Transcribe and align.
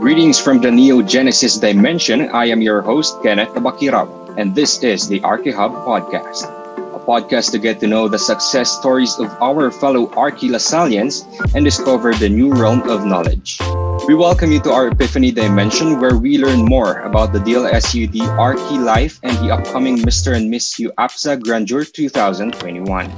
Greetings 0.00 0.40
from 0.40 0.62
the 0.62 0.70
Neo 0.70 1.02
Genesis 1.02 1.58
dimension. 1.58 2.30
I 2.30 2.46
am 2.46 2.62
your 2.62 2.80
host, 2.80 3.22
Kenneth 3.22 3.50
Abakirab, 3.50 4.38
and 4.38 4.54
this 4.54 4.82
is 4.82 5.06
the 5.06 5.20
ArchiHub 5.20 5.84
Podcast, 5.84 6.44
a 6.96 6.98
podcast 7.00 7.50
to 7.52 7.58
get 7.58 7.80
to 7.80 7.86
know 7.86 8.08
the 8.08 8.18
success 8.18 8.70
stories 8.70 9.18
of 9.18 9.28
our 9.42 9.70
fellow 9.70 10.10
Archi-Lasalians 10.16 11.26
and 11.54 11.66
discover 11.66 12.14
the 12.14 12.30
new 12.30 12.50
realm 12.54 12.80
of 12.88 13.04
knowledge. 13.04 13.58
We 14.06 14.14
welcome 14.14 14.52
you 14.52 14.60
to 14.60 14.72
our 14.72 14.88
Epiphany 14.88 15.32
dimension 15.32 16.00
where 16.00 16.16
we 16.16 16.38
learn 16.38 16.64
more 16.64 17.00
about 17.00 17.32
the 17.32 17.38
DLSUD 17.38 18.20
Archi 18.38 18.78
life 18.78 19.18
and 19.22 19.36
the 19.38 19.50
upcoming 19.50 19.98
Mr. 19.98 20.36
and 20.36 20.50
Miss 20.50 20.78
U 20.78 20.92
APSA 20.98 21.42
Grandeur 21.42 21.84
2021 21.84 23.10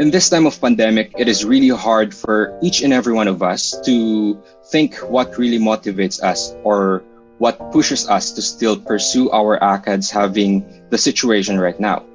in 0.00 0.10
this 0.10 0.30
time 0.30 0.46
of 0.46 0.58
pandemic, 0.58 1.12
it 1.18 1.28
is 1.28 1.44
really 1.44 1.68
hard 1.68 2.14
for 2.14 2.56
each 2.62 2.80
and 2.82 2.90
every 2.90 3.12
one 3.12 3.28
of 3.28 3.42
us 3.42 3.78
to 3.84 4.40
think 4.72 4.96
what 5.12 5.36
really 5.36 5.58
motivates 5.58 6.22
us 6.22 6.56
or 6.64 7.04
what 7.36 7.70
pushes 7.70 8.08
us 8.08 8.32
to 8.32 8.40
still 8.40 8.80
pursue 8.80 9.30
our 9.30 9.60
ACADS 9.60 10.10
having 10.10 10.64
the 10.88 10.96
situation 10.96 11.60
right 11.60 11.78
now. 11.78 12.06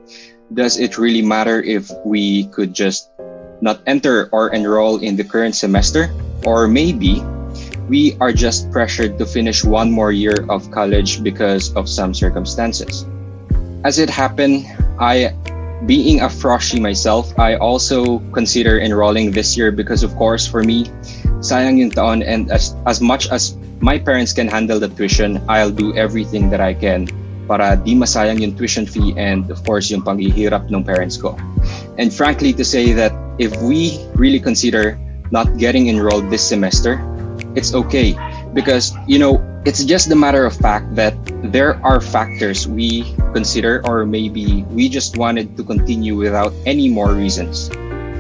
Does 0.54 0.80
it 0.80 0.98
really 0.98 1.22
matter 1.22 1.62
if 1.62 1.92
we 2.04 2.48
could 2.48 2.74
just 2.74 3.12
not 3.62 3.82
enter 3.86 4.30
or 4.32 4.50
enroll 4.50 4.98
in 4.98 5.16
the 5.16 5.24
current 5.24 5.54
semester? 5.54 6.10
Or 6.46 6.68
maybe 6.68 7.22
we 7.90 8.18
are 8.22 8.32
just 8.32 8.72
pressured 8.72 9.18
to 9.20 9.26
finish 9.26 9.64
one 9.64 9.92
more 9.92 10.12
year 10.12 10.46
of 10.50 10.70
college 10.72 11.22
because 11.22 11.74
of 11.76 11.90
some 11.90 12.14
circumstances. 12.14 13.06
As 13.84 14.00
it 14.00 14.10
happened, 14.10 14.66
I 15.00 15.34
being 15.86 16.22
a 16.22 16.30
froshy 16.30 16.80
myself, 16.80 17.38
I 17.38 17.56
also 17.58 18.20
consider 18.34 18.80
enrolling 18.80 19.32
this 19.32 19.58
year 19.58 19.72
because 19.72 20.02
of 20.02 20.16
course 20.16 20.48
for 20.48 20.64
me, 20.64 20.86
sayang 21.46 21.78
yung 21.78 21.92
taon 21.92 22.24
and 22.24 22.50
as, 22.50 22.74
as 22.88 23.02
much 23.02 23.30
as 23.30 23.58
my 23.82 24.00
parents 24.00 24.34
can 24.34 24.48
handle 24.48 24.80
the 24.80 24.90
tuition, 24.90 25.44
I'll 25.48 25.70
do 25.70 25.94
everything 25.94 26.50
that 26.50 26.62
I 26.62 26.74
can 26.74 27.06
para 27.46 27.78
di 27.78 27.94
masayang 27.94 28.42
yung 28.42 28.58
tuition 28.58 28.90
fee 28.90 29.14
and 29.18 29.46
of 29.52 29.62
course 29.62 29.92
yung 29.94 30.02
panghihirap 30.02 30.72
ng 30.74 30.82
parents 30.82 31.18
ko. 31.18 31.38
And 32.02 32.10
frankly 32.10 32.54
to 32.58 32.66
say 32.66 32.94
that 32.98 33.14
if 33.38 33.54
we 33.62 34.02
really 34.18 34.40
consider 34.40 34.98
not 35.32 35.58
getting 35.58 35.90
enrolled 35.90 36.30
this 36.30 36.48
semester, 36.48 37.02
it's 37.56 37.74
okay 37.74 38.16
because 38.54 38.94
you 39.08 39.20
know 39.20 39.44
it's 39.66 39.84
just 39.84 40.10
the 40.10 40.16
matter 40.16 40.46
of 40.46 40.56
fact 40.56 40.94
that 40.96 41.16
there 41.52 41.82
are 41.84 42.00
factors 42.00 42.68
we 42.68 43.16
consider 43.34 43.82
or 43.86 44.06
maybe 44.06 44.64
we 44.70 44.88
just 44.88 45.18
wanted 45.18 45.58
to 45.58 45.64
continue 45.64 46.16
without 46.16 46.54
any 46.66 46.88
more 46.88 47.14
reasons. 47.14 47.70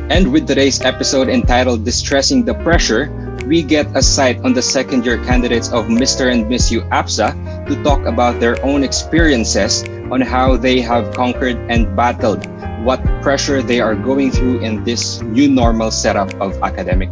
And 0.09 0.31
with 0.31 0.48
today's 0.48 0.81
episode 0.81 1.30
entitled 1.30 1.86
Distressing 1.86 2.45
the 2.45 2.53
Pressure, 2.66 3.09
we 3.45 3.61
get 3.61 3.86
a 3.95 4.02
sight 4.02 4.42
on 4.42 4.53
the 4.53 4.61
second 4.61 5.06
year 5.06 5.17
candidates 5.23 5.70
of 5.70 5.86
Mr. 5.86 6.31
and 6.31 6.50
Miss 6.50 6.72
U 6.72 6.81
APSA 6.89 7.33
to 7.67 7.83
talk 7.83 8.06
about 8.06 8.39
their 8.39 8.58
own 8.66 8.83
experiences 8.83 9.83
on 10.11 10.22
how 10.22 10.58
they 10.58 10.81
have 10.81 11.14
conquered 11.14 11.58
and 11.70 11.95
battled 11.95 12.45
what 12.86 13.02
pressure 13.22 13.61
they 13.61 13.80
are 13.80 13.95
going 13.95 14.30
through 14.30 14.59
in 14.59 14.84
this 14.84 15.22
new 15.22 15.50
normal 15.50 15.89
setup 15.89 16.30
of 16.38 16.53
academic 16.61 17.09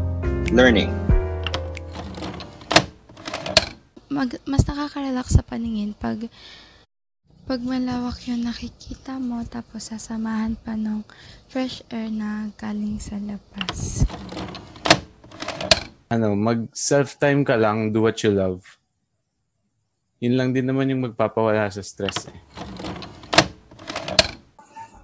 learning. 0.53 0.94
mag, 4.14 4.39
mas 4.45 4.64
nakaka-relax 4.69 5.36
sa 5.36 5.44
paningin 5.44 5.97
pag 5.97 6.30
pag 7.44 7.59
malawak 7.59 8.23
yung 8.30 8.45
nakikita 8.45 9.19
mo 9.19 9.44
tapos 9.44 9.91
sasamahan 9.91 10.55
pa 10.55 10.80
ng 10.80 11.03
fresh 11.52 11.83
air 11.91 12.08
na 12.08 12.47
galing 12.55 13.02
sa 13.03 13.19
labas. 13.19 14.08
Ano, 16.08 16.37
mag 16.39 16.70
self-time 16.71 17.43
ka 17.43 17.58
lang, 17.58 17.92
do 17.92 18.05
what 18.05 18.21
you 18.23 18.31
love. 18.31 18.64
Yun 20.23 20.39
lang 20.39 20.56
din 20.56 20.64
naman 20.64 20.88
yung 20.88 21.04
magpapawala 21.04 21.67
sa 21.67 21.84
stress 21.84 22.32
eh. 22.32 22.39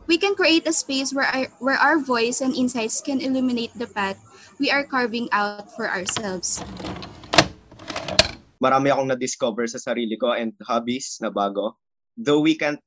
We 0.07 0.17
can 0.17 0.33
create 0.33 0.65
a 0.65 0.73
space 0.73 1.11
where 1.11 1.27
our, 1.27 1.51
where 1.59 1.77
our 1.77 1.99
voice 1.99 2.39
and 2.39 2.55
insights 2.55 3.03
can 3.03 3.19
illuminate 3.19 3.75
the 3.75 3.85
path 3.85 4.17
we 4.57 4.71
are 4.71 4.87
carving 4.87 5.27
out 5.35 5.69
for 5.75 5.85
ourselves 5.85 6.63
marami 8.59 8.91
akong 8.91 9.07
na-discover 9.07 9.65
sa 9.71 9.79
sarili 9.79 10.19
ko 10.19 10.35
and 10.35 10.51
hobbies 10.67 11.17
na 11.23 11.31
bago. 11.31 11.79
Though 12.19 12.43
we 12.43 12.59
can't 12.59 12.79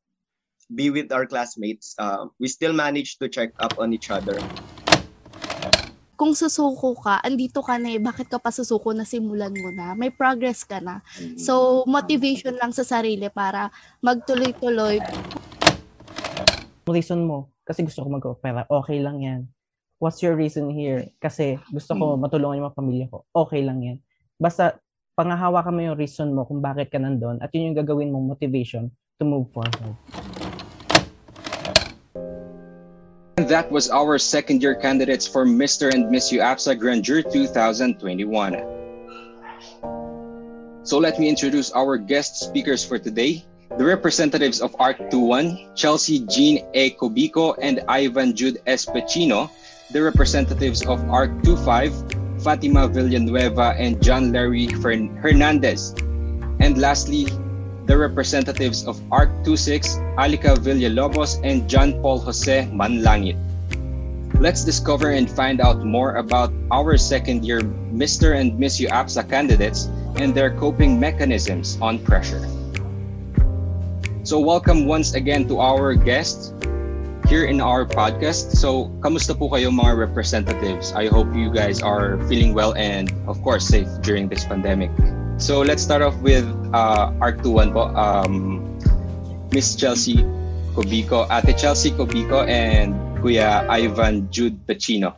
be 0.68 0.92
with 0.92 1.08
our 1.10 1.24
classmates, 1.24 1.96
uh, 1.96 2.28
we 2.36 2.48
still 2.48 2.76
manage 2.76 3.16
to 3.18 3.28
check 3.28 3.56
up 3.58 3.80
on 3.80 3.96
each 3.96 4.12
other. 4.12 4.36
Kung 6.12 6.36
susuko 6.36 6.92
ka, 6.92 7.24
andito 7.24 7.64
ka 7.64 7.80
na 7.80 7.96
eh, 7.96 8.00
bakit 8.00 8.28
ka 8.28 8.36
pa 8.36 8.52
susuko 8.52 8.92
na 8.92 9.08
simulan 9.08 9.52
mo 9.56 9.72
na? 9.72 9.96
May 9.96 10.12
progress 10.12 10.62
ka 10.62 10.78
na. 10.78 11.00
So, 11.40 11.82
motivation 11.88 12.54
lang 12.60 12.76
sa 12.76 12.84
sarili 12.84 13.32
para 13.32 13.72
magtuloy-tuloy. 14.04 15.00
Reason 16.84 17.20
mo, 17.24 17.48
kasi 17.64 17.86
gusto 17.88 18.04
ko 18.04 18.08
mag-opera, 18.12 18.68
okay 18.68 19.00
lang 19.00 19.24
yan. 19.24 19.40
What's 20.02 20.20
your 20.20 20.36
reason 20.36 20.68
here? 20.74 21.14
Kasi 21.22 21.56
gusto 21.70 21.94
ko 21.94 22.18
matulungan 22.18 22.58
yung 22.60 22.66
mga 22.68 22.78
pamilya 22.78 23.06
ko, 23.08 23.24
okay 23.32 23.62
lang 23.64 23.80
yan. 23.80 23.98
Basta 24.36 24.76
pangahawakan 25.14 25.72
mo 25.72 25.80
yung 25.80 25.98
reason 25.98 26.34
mo 26.34 26.42
kung 26.42 26.58
bakit 26.58 26.90
ka 26.90 26.98
nandun 26.98 27.38
at 27.38 27.54
yun 27.54 27.70
yung 27.70 27.78
gagawin 27.78 28.10
mong 28.10 28.36
motivation 28.36 28.90
to 29.16 29.24
move 29.24 29.46
forward. 29.54 29.94
That 33.48 33.72
was 33.72 33.90
our 33.90 34.18
second 34.18 34.62
year 34.62 34.76
candidates 34.76 35.26
for 35.26 35.44
Mr. 35.44 35.92
and 35.92 36.08
Miss 36.08 36.30
UAPSA 36.30 36.78
Grandeur 36.78 37.22
2021. 37.22 38.54
So 40.84 40.98
let 40.98 41.18
me 41.18 41.28
introduce 41.28 41.72
our 41.72 41.98
guest 41.98 42.38
speakers 42.38 42.84
for 42.84 42.98
today. 42.98 43.44
The 43.78 43.84
representatives 43.84 44.60
of 44.60 44.76
ARC 44.78 45.10
21, 45.10 45.74
Chelsea 45.74 46.20
Jean 46.30 46.64
A. 46.74 46.94
Cobico 46.94 47.58
and 47.60 47.82
Ivan 47.88 48.36
Jude 48.36 48.62
S. 48.66 48.86
The 48.86 49.48
representatives 49.92 50.86
of 50.86 51.02
ARC 51.10 51.42
25, 51.42 52.42
Fatima 52.44 52.86
Villanueva, 52.86 53.74
and 53.76 54.00
John 54.00 54.30
Larry 54.30 54.66
Hernandez. 54.66 55.94
And 56.60 56.78
lastly, 56.78 57.26
the 57.86 57.96
representatives 57.96 58.86
of 58.86 59.00
ARC 59.10 59.30
26, 59.44 59.96
Alika 60.18 60.56
Villalobos 60.56 61.40
and 61.42 61.68
John 61.68 62.00
Paul 62.00 62.18
Jose 62.20 62.68
Manlangit. 62.72 63.36
Let's 64.38 64.64
discover 64.64 65.10
and 65.10 65.30
find 65.30 65.60
out 65.60 65.84
more 65.84 66.16
about 66.16 66.52
our 66.70 66.96
second 66.96 67.44
year 67.44 67.60
Mr. 67.92 68.38
and 68.38 68.58
Miss 68.58 68.80
U 68.80 68.88
APSA 68.88 69.28
candidates 69.28 69.86
and 70.16 70.34
their 70.34 70.54
coping 70.56 70.98
mechanisms 70.98 71.78
on 71.80 71.98
pressure. 71.98 72.42
So 74.24 74.38
welcome 74.38 74.86
once 74.86 75.14
again 75.14 75.48
to 75.48 75.58
our 75.58 75.94
guests, 75.94 76.54
here 77.32 77.44
in 77.48 77.60
our 77.64 77.88
podcast. 77.88 78.52
So, 78.60 78.92
kamusta 79.00 79.32
po 79.32 79.48
kayo 79.48 79.72
mga 79.72 79.96
representatives? 79.96 80.92
I 80.92 81.08
hope 81.08 81.32
you 81.32 81.48
guys 81.48 81.80
are 81.80 82.20
feeling 82.28 82.52
well 82.52 82.76
and 82.76 83.08
of 83.24 83.40
course 83.40 83.64
safe 83.64 83.88
during 84.04 84.28
this 84.28 84.44
pandemic. 84.44 84.92
So, 85.40 85.64
let's 85.64 85.80
start 85.80 86.04
off 86.04 86.12
with 86.20 86.44
uh, 86.72 87.12
ARC21 87.20 87.72
po. 87.72 87.92
Um, 87.94 88.62
Miss 89.52 89.76
Chelsea 89.76 90.24
Cobico, 90.72 91.28
Ate 91.28 91.52
Chelsea 91.52 91.92
Cobico 91.92 92.48
and 92.48 92.96
Kuya 93.20 93.68
Ivan 93.68 94.32
Jude 94.32 94.56
Pacino. 94.66 95.12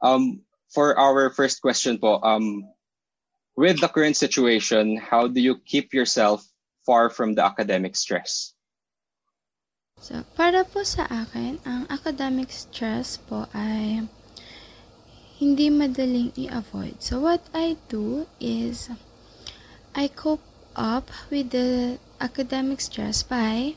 Um, 0.00 0.40
for 0.72 0.98
our 0.98 1.28
first 1.30 1.60
question 1.60 1.98
po, 2.00 2.20
um, 2.24 2.64
with 3.56 3.80
the 3.80 3.88
current 3.88 4.16
situation, 4.16 4.96
how 4.96 5.28
do 5.28 5.40
you 5.40 5.60
keep 5.64 5.92
yourself 5.92 6.44
far 6.84 7.08
from 7.08 7.34
the 7.34 7.44
academic 7.44 7.96
stress? 7.96 8.52
So, 10.00 10.24
para 10.36 10.64
po 10.64 10.84
sa 10.84 11.08
akin, 11.08 11.60
ang 11.64 11.88
academic 11.88 12.52
stress 12.52 13.16
po 13.16 13.48
ay 13.54 14.04
hindi 15.38 15.70
madaling 15.70 16.30
i-avoid. 16.38 17.02
So, 17.02 17.18
what 17.20 17.42
I 17.50 17.76
do 17.90 18.26
is 18.38 18.90
I 19.94 20.08
cope 20.08 20.44
up 20.74 21.10
with 21.30 21.50
the 21.50 21.98
academic 22.20 22.80
stress 22.80 23.22
by 23.22 23.74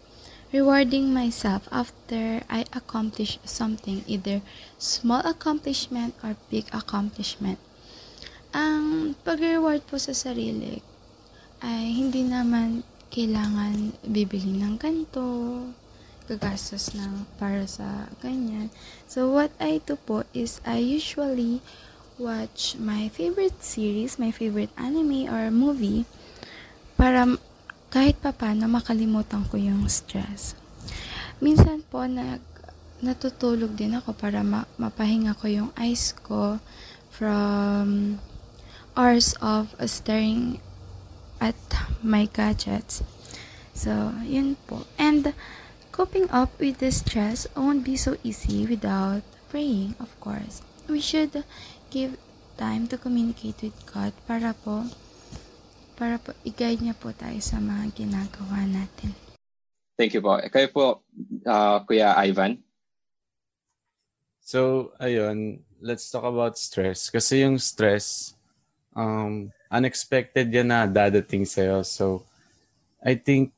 rewarding 0.54 1.14
myself 1.14 1.68
after 1.72 2.42
I 2.50 2.66
accomplish 2.72 3.38
something, 3.44 4.04
either 4.08 4.42
small 4.78 5.22
accomplishment 5.26 6.16
or 6.24 6.40
big 6.50 6.70
accomplishment. 6.72 7.60
Ang 8.56 9.14
pag-reward 9.28 9.84
po 9.86 10.00
sa 10.00 10.16
sarili 10.16 10.80
ay 11.60 11.92
hindi 11.92 12.24
naman 12.24 12.86
kailangan 13.12 13.98
bibili 14.08 14.56
ng 14.56 14.80
ganito, 14.80 15.24
gagastos 16.28 16.92
ng 16.94 17.24
para 17.40 17.64
sa 17.66 18.12
ganyan. 18.20 18.68
So, 19.08 19.32
what 19.32 19.56
I 19.58 19.80
do 19.80 19.96
po 19.96 20.28
is 20.36 20.60
I 20.68 20.84
usually 20.84 21.64
watch 22.20 22.76
my 22.76 23.08
favorite 23.08 23.64
series, 23.64 24.20
my 24.20 24.36
favorite 24.36 24.74
anime 24.76 25.32
or 25.32 25.48
movie 25.50 26.04
para 27.00 27.26
kahit 27.88 28.20
papano 28.20 28.68
makalimutan 28.68 29.48
ko 29.48 29.56
yung 29.56 29.88
stress. 29.88 30.58
Minsan 31.40 31.86
po 31.88 32.04
nag 32.04 32.44
natutulog 32.98 33.78
din 33.78 33.94
ako 33.94 34.18
para 34.18 34.42
ma- 34.42 34.66
mapahinga 34.82 35.38
ko 35.38 35.46
yung 35.46 35.70
eyes 35.78 36.18
ko 36.26 36.58
from 37.14 38.18
hours 38.98 39.38
of 39.38 39.70
staring 39.86 40.58
at 41.38 41.58
my 42.02 42.26
gadgets. 42.26 43.06
So, 43.78 44.18
yun 44.26 44.58
po. 44.66 44.90
And 44.98 45.38
coping 45.98 46.30
up 46.30 46.54
with 46.62 46.78
the 46.78 46.94
stress 46.94 47.50
won't 47.58 47.82
be 47.82 47.98
so 47.98 48.14
easy 48.22 48.70
without 48.70 49.26
praying, 49.50 49.98
of 49.98 50.14
course. 50.22 50.62
We 50.86 51.02
should 51.02 51.42
give 51.90 52.22
time 52.54 52.86
to 52.94 53.02
communicate 53.02 53.66
with 53.66 53.74
God 53.90 54.14
para 54.30 54.54
po 54.54 54.86
para 55.98 56.22
po 56.22 56.38
i-guide 56.46 56.86
niya 56.86 56.94
po 56.94 57.10
tayo 57.18 57.42
sa 57.42 57.58
mga 57.58 57.98
ginagawa 57.98 58.70
natin. 58.70 59.18
Thank 59.98 60.14
you 60.14 60.22
po. 60.22 60.38
Kayo 60.38 60.70
po, 60.70 61.02
uh, 61.50 61.82
Kuya 61.90 62.14
Ivan. 62.22 62.62
So, 64.46 64.94
ayun, 65.02 65.66
let's 65.82 66.06
talk 66.14 66.30
about 66.30 66.62
stress. 66.62 67.10
Kasi 67.10 67.42
yung 67.42 67.58
stress, 67.58 68.38
um, 68.94 69.50
unexpected 69.74 70.54
yan 70.54 70.70
na 70.70 70.86
dadating 70.86 71.50
sa'yo. 71.50 71.82
So, 71.82 72.22
I 73.02 73.18
think, 73.18 73.57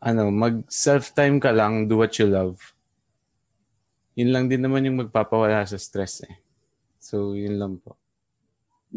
ano, 0.00 0.32
mag 0.32 0.64
self-time 0.66 1.38
ka 1.38 1.52
lang, 1.52 1.86
do 1.86 2.00
what 2.00 2.16
you 2.16 2.26
love. 2.26 2.56
Yun 4.16 4.32
lang 4.32 4.48
din 4.48 4.64
naman 4.64 4.84
yung 4.84 5.00
magpapawala 5.06 5.64
sa 5.68 5.76
stress 5.76 6.24
eh. 6.24 6.36
So, 7.00 7.36
yun 7.36 7.56
lang 7.60 7.80
po. 7.80 8.00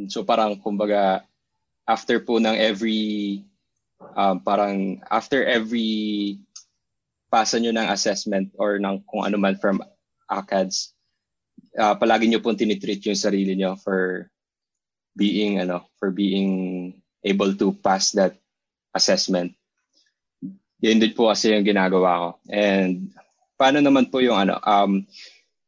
So 0.10 0.26
parang 0.26 0.58
kumbaga 0.58 1.22
after 1.86 2.18
po 2.18 2.42
ng 2.42 2.58
every 2.58 3.42
um, 4.18 4.42
parang 4.42 5.00
after 5.08 5.46
every 5.46 6.42
pasa 7.30 7.62
nyo 7.62 7.70
ng 7.74 7.90
assessment 7.94 8.50
or 8.58 8.82
ng 8.82 9.02
kung 9.06 9.26
ano 9.26 9.38
man 9.38 9.58
from 9.58 9.82
ACADS, 10.30 10.94
uh, 11.78 11.94
palagi 11.98 12.30
nyo 12.30 12.42
pong 12.42 12.58
tinitreat 12.58 13.06
yung 13.06 13.18
sarili 13.18 13.54
nyo 13.54 13.78
for 13.78 14.30
being 15.14 15.62
ano 15.62 15.86
for 16.02 16.10
being 16.10 16.94
able 17.22 17.54
to 17.54 17.74
pass 17.86 18.14
that 18.18 18.34
assessment. 18.98 19.54
Yun 20.84 21.00
din 21.00 21.16
po 21.16 21.32
kasi 21.32 21.56
yung 21.56 21.64
ginagawa 21.64 22.20
ko. 22.20 22.30
And 22.52 23.16
paano 23.56 23.80
naman 23.80 24.12
po 24.12 24.20
yung 24.20 24.36
ano 24.36 24.60
um 24.68 25.08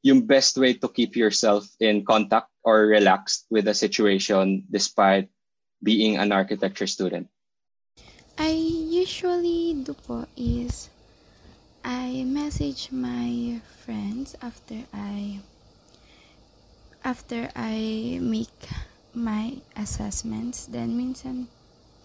yung 0.04 0.28
best 0.28 0.60
way 0.60 0.76
to 0.76 0.92
keep 0.92 1.16
yourself 1.16 1.66
in 1.80 2.04
contact 2.04 2.52
or 2.68 2.86
relaxed 2.92 3.48
with 3.48 3.66
the 3.66 3.74
situation 3.74 4.68
despite 4.68 5.32
being 5.80 6.20
an 6.20 6.36
architecture 6.36 6.86
student? 6.86 7.32
I 8.36 8.52
usually 8.92 9.72
do 9.80 9.96
po 9.96 10.28
is 10.36 10.92
I 11.88 12.28
message 12.28 12.92
my 12.92 13.64
friends 13.64 14.36
after 14.44 14.84
I 14.92 15.40
after 17.08 17.48
I 17.56 18.20
make 18.20 18.68
my 19.16 19.64
assessments. 19.80 20.68
Then 20.68 21.00
minsan 21.00 21.48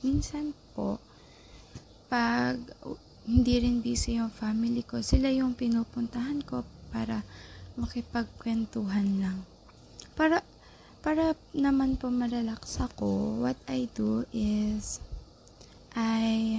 minsan 0.06 0.54
po 0.78 1.02
pag 2.10 2.58
hindi 3.30 3.62
rin 3.62 3.78
busy 3.78 4.18
yung 4.18 4.34
family 4.34 4.82
ko, 4.82 4.98
sila 4.98 5.30
yung 5.30 5.54
pinupuntahan 5.54 6.42
ko 6.42 6.66
para 6.90 7.22
makipagkwentuhan 7.78 9.22
lang. 9.22 9.38
Para 10.18 10.42
para 11.00 11.38
naman 11.54 11.96
po 11.96 12.10
marelax 12.10 12.82
ako, 12.82 13.40
what 13.46 13.56
I 13.70 13.86
do 13.94 14.26
is 14.34 14.98
I 15.94 16.58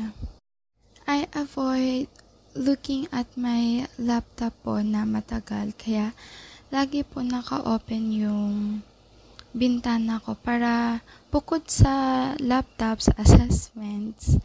I 1.03 1.27
avoid 1.35 2.07
looking 2.55 3.11
at 3.11 3.27
my 3.35 3.85
laptop 3.99 4.55
po 4.63 4.79
na 4.79 5.03
matagal 5.03 5.75
kaya 5.75 6.15
lagi 6.71 7.03
po 7.03 7.19
naka-open 7.19 8.15
yung 8.15 8.55
bintana 9.51 10.23
ko 10.23 10.35
para 10.39 11.03
bukod 11.31 11.67
sa 11.67 11.91
laptop 12.39 13.03
sa 13.03 13.11
assessments 13.23 14.39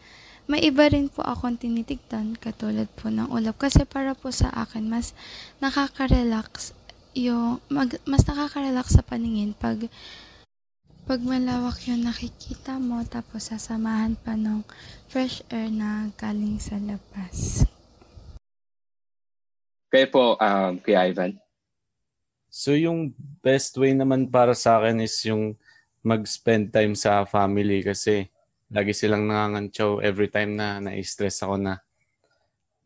may 0.47 0.63
iba 0.63 0.87
rin 0.87 1.11
po 1.11 1.27
akong 1.27 1.59
tinitignan 1.59 2.39
katulad 2.39 2.87
po 2.95 3.11
ng 3.11 3.27
ulap 3.27 3.59
kasi 3.59 3.83
para 3.83 4.15
po 4.15 4.31
sa 4.31 4.47
akin 4.55 4.87
mas 4.87 5.11
nakaka-relax 5.59 6.71
yung 7.11 7.59
mag, 7.67 7.99
mas 8.07 8.23
nakaka-relax 8.23 8.95
sa 8.95 9.03
paningin 9.03 9.51
pag 9.51 9.91
pag 11.03 11.19
malawak 11.23 11.83
yung 11.87 12.03
nakikita 12.03 12.79
mo 12.79 13.03
tapos 13.03 13.51
sasamahan 13.51 14.15
pa 14.15 14.35
ng 14.35 14.63
fresh 15.11 15.43
air 15.51 15.71
na 15.71 16.11
galing 16.19 16.59
sa 16.59 16.75
labas. 16.75 17.63
Kayo 19.87 20.07
po, 20.11 20.35
um, 20.35 20.75
Kuya 20.83 21.07
Ivan? 21.07 21.39
So 22.51 22.75
yung 22.75 23.15
best 23.39 23.75
way 23.79 23.95
naman 23.95 24.27
para 24.27 24.51
sa 24.51 24.83
akin 24.83 24.99
is 24.99 25.15
yung 25.23 25.55
mag-spend 26.03 26.75
time 26.75 26.91
sa 26.95 27.23
family 27.23 27.83
kasi 27.83 28.27
lagi 28.67 28.91
silang 28.91 29.27
nangangantsaw 29.27 30.03
every 30.03 30.27
time 30.27 30.59
na 30.59 30.83
na-stress 30.83 31.39
ako 31.43 31.55
na 31.55 31.79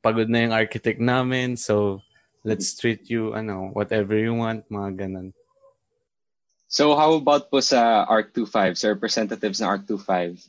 pagod 0.02 0.30
na 0.30 0.46
yung 0.46 0.54
architect 0.54 1.02
namin 1.02 1.58
so 1.58 2.02
let's 2.46 2.74
treat 2.78 3.06
you 3.10 3.34
ano 3.34 3.70
whatever 3.74 4.18
you 4.18 4.34
want 4.34 4.66
mga 4.70 5.06
ganun. 5.06 5.30
So 6.72 6.96
how 6.96 7.20
about 7.20 7.52
po 7.52 7.60
sa 7.60 8.08
ARC 8.08 8.32
25, 8.32 8.80
sa 8.80 8.88
representatives 8.88 9.60
ng 9.60 9.68
ARC 9.68 9.84
25? 9.92 10.40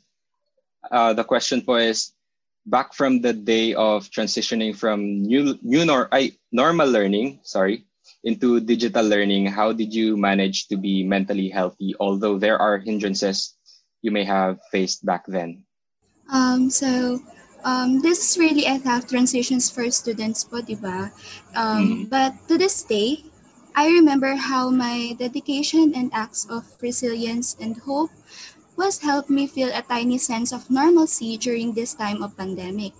Uh, 0.87 1.12
the 1.19 1.26
question 1.26 1.67
po 1.67 1.82
is, 1.82 2.14
back 2.62 2.94
from 2.94 3.19
the 3.19 3.34
day 3.34 3.75
of 3.75 4.06
transitioning 4.06 4.70
from 4.70 5.26
new, 5.26 5.58
new 5.67 5.82
nor, 5.82 6.06
ay, 6.14 6.38
normal 6.55 6.87
learning, 6.87 7.43
sorry, 7.43 7.82
into 8.23 8.62
digital 8.62 9.02
learning, 9.02 9.50
how 9.50 9.75
did 9.75 9.90
you 9.90 10.17
manage 10.17 10.70
to 10.70 10.79
be 10.79 11.02
mentally 11.02 11.50
healthy, 11.50 11.94
although 11.99 12.38
there 12.38 12.58
are 12.58 12.79
hindrances 12.79 13.58
you 14.03 14.11
may 14.11 14.25
have 14.25 14.61
faced 14.71 15.05
back 15.07 15.25
then? 15.27 15.65
Um, 16.31 16.71
so, 16.71 17.21
um, 17.65 18.01
this 18.03 18.19
is 18.19 18.39
really 18.39 18.67
a 18.67 18.79
tough 18.79 19.07
transitions 19.09 19.71
for 19.71 19.89
students 19.91 20.45
po, 20.45 20.61
di 20.61 20.75
ba? 20.75 21.13
Um, 21.55 22.07
Mhm. 22.07 22.11
But 22.11 22.35
to 22.49 22.59
this 22.59 22.83
day, 22.83 23.25
I 23.75 23.89
remember 23.89 24.37
how 24.37 24.71
my 24.71 25.17
dedication 25.19 25.95
and 25.97 26.11
acts 26.13 26.45
of 26.51 26.67
resilience 26.83 27.57
and 27.61 27.77
hope 27.89 28.11
was 28.77 29.01
helped 29.05 29.31
me 29.31 29.47
feel 29.47 29.71
a 29.73 29.83
tiny 29.85 30.19
sense 30.19 30.53
of 30.53 30.71
normalcy 30.71 31.37
during 31.37 31.73
this 31.75 31.95
time 31.95 32.23
of 32.23 32.37
pandemic. 32.37 32.93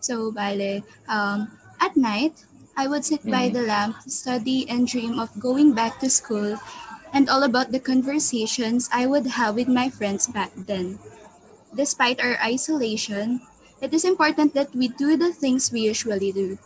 So, 0.00 0.30
bale, 0.32 0.82
um, 1.08 1.50
at 1.80 1.96
night, 1.96 2.44
I 2.76 2.86
would 2.88 3.04
sit 3.04 3.24
by 3.24 3.48
Mhm. 3.48 3.52
the 3.52 3.64
lamp, 3.64 3.96
study 4.06 4.68
and 4.68 4.86
dream 4.86 5.18
of 5.18 5.32
going 5.40 5.72
back 5.72 5.98
to 6.00 6.08
school 6.12 6.60
and 7.16 7.32
all 7.32 7.42
about 7.42 7.72
the 7.72 7.80
conversations 7.80 8.92
I 8.92 9.08
would 9.08 9.40
have 9.40 9.56
with 9.56 9.72
my 9.72 9.88
friends 9.88 10.28
back 10.28 10.52
then. 10.52 11.00
Despite 11.72 12.20
our 12.20 12.36
isolation, 12.44 13.40
it 13.80 13.94
is 13.94 14.04
important 14.04 14.52
that 14.52 14.76
we 14.76 14.88
do 14.92 15.16
the 15.16 15.32
things 15.32 15.72
we 15.72 15.80
usually 15.88 16.30
do. 16.30 16.58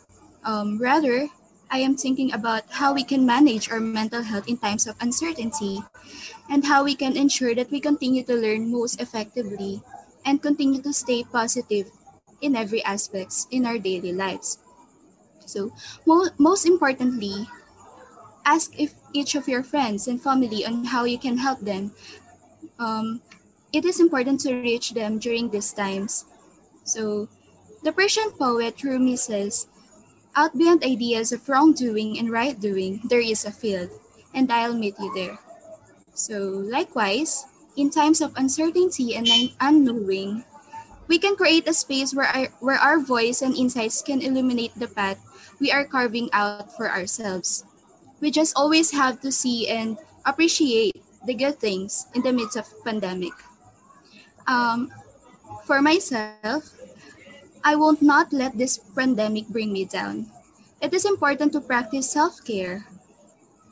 Um, 0.42 0.82
rather, 0.82 1.30
I 1.70 1.78
am 1.86 1.94
thinking 1.94 2.34
about 2.34 2.66
how 2.82 2.92
we 2.92 3.04
can 3.06 3.24
manage 3.24 3.70
our 3.70 3.78
mental 3.78 4.26
health 4.26 4.48
in 4.50 4.58
times 4.58 4.88
of 4.88 4.98
uncertainty 5.00 5.86
and 6.50 6.66
how 6.66 6.82
we 6.82 6.96
can 6.98 7.16
ensure 7.16 7.54
that 7.54 7.70
we 7.70 7.78
continue 7.78 8.24
to 8.24 8.34
learn 8.34 8.74
most 8.74 9.00
effectively 9.00 9.82
and 10.26 10.42
continue 10.42 10.82
to 10.82 10.92
stay 10.92 11.22
positive 11.22 11.94
in 12.42 12.56
every 12.56 12.82
aspects 12.82 13.46
in 13.52 13.66
our 13.66 13.78
daily 13.78 14.12
lives. 14.12 14.58
So, 15.46 15.70
mo- 16.04 16.34
most 16.38 16.66
importantly, 16.66 17.46
ask 18.44 18.74
if 18.78 18.94
each 19.12 19.34
of 19.34 19.48
your 19.48 19.62
friends 19.62 20.08
and 20.08 20.20
family 20.20 20.64
on 20.64 20.84
how 20.84 21.04
you 21.04 21.18
can 21.18 21.38
help 21.38 21.60
them. 21.60 21.92
Um, 22.78 23.20
it 23.72 23.84
is 23.84 24.00
important 24.00 24.40
to 24.40 24.54
reach 24.54 24.92
them 24.92 25.18
during 25.18 25.50
these 25.50 25.72
times. 25.72 26.24
So, 26.84 27.28
the 27.82 27.92
Persian 27.92 28.30
poet 28.32 28.82
Rumi 28.82 29.16
says, 29.16 29.66
Out 30.34 30.56
beyond 30.56 30.84
ideas 30.84 31.32
of 31.32 31.48
wrongdoing 31.48 32.18
and 32.18 32.30
right 32.30 32.58
doing, 32.58 33.00
there 33.04 33.20
is 33.20 33.44
a 33.44 33.50
field, 33.50 33.90
and 34.34 34.50
I'll 34.50 34.74
meet 34.74 34.98
you 34.98 35.12
there. 35.14 35.38
So, 36.14 36.66
likewise, 36.66 37.46
in 37.76 37.90
times 37.90 38.20
of 38.20 38.34
uncertainty 38.36 39.14
and 39.14 39.28
un- 39.28 39.54
unknowing, 39.60 40.44
we 41.08 41.18
can 41.18 41.36
create 41.36 41.68
a 41.68 41.74
space 41.74 42.14
where 42.14 42.26
our, 42.26 42.46
where 42.60 42.78
our 42.78 42.98
voice 42.98 43.42
and 43.42 43.54
insights 43.54 44.02
can 44.02 44.20
illuminate 44.20 44.74
the 44.76 44.88
path 44.88 45.18
we 45.60 45.70
are 45.70 45.84
carving 45.84 46.30
out 46.32 46.74
for 46.74 46.90
ourselves. 46.90 47.64
We 48.20 48.30
just 48.30 48.56
always 48.56 48.92
have 48.92 49.20
to 49.20 49.32
see 49.32 49.68
and 49.68 49.98
appreciate 50.24 50.96
the 51.26 51.34
good 51.34 51.58
things 51.58 52.06
in 52.14 52.22
the 52.22 52.32
midst 52.32 52.56
of 52.56 52.68
pandemic. 52.84 53.32
Um, 54.46 54.92
for 55.64 55.82
myself, 55.82 56.76
I 57.64 57.76
won't 57.76 58.00
not 58.00 58.32
let 58.32 58.56
this 58.56 58.78
pandemic 58.78 59.48
bring 59.48 59.72
me 59.72 59.84
down. 59.84 60.26
It 60.80 60.94
is 60.94 61.04
important 61.04 61.52
to 61.52 61.60
practice 61.60 62.10
self-care. 62.10 62.86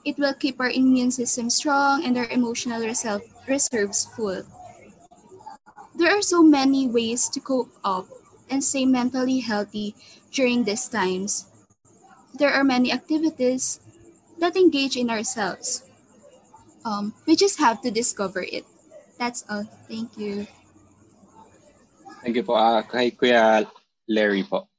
It 0.05 0.19
will 0.19 0.35
keep 0.35 0.61
our 0.61 0.71
immune 0.71 1.11
system 1.11 1.49
strong 1.51 2.05
and 2.05 2.17
our 2.17 2.29
emotional 2.29 2.81
reserve, 2.81 3.23
reserves 3.47 4.05
full. 4.05 4.45
There 5.95 6.09
There 6.09 6.17
are 6.17 6.25
so 6.25 6.43
many 6.43 6.89
ways 6.89 7.29
to 7.29 7.39
cope 7.39 7.69
up 7.85 8.09
and 8.49 8.65
stay 8.65 8.87
mentally 8.87 9.41
healthy 9.41 9.95
during 10.33 10.65
these 10.65 10.89
times. 10.89 11.45
There 12.33 12.49
are 12.49 12.65
many 12.65 12.91
activities 12.91 13.81
that 14.41 14.57
engage 14.57 14.97
in 14.97 15.11
ourselves. 15.11 15.85
Um, 16.85 17.13
we 17.27 17.37
just 17.37 17.59
have 17.59 17.83
to 17.83 17.91
discover 17.91 18.41
it. 18.43 18.65
That's 19.19 19.45
all. 19.51 19.67
Thank 19.91 20.17
you. 20.17 20.47
Thank 22.23 22.39
you 22.39 22.45
po. 22.47 22.55
Ah, 22.55 22.83
kay 22.83 23.11
Kuya 23.15 23.67
Larry 24.07 24.47
po. 24.47 24.71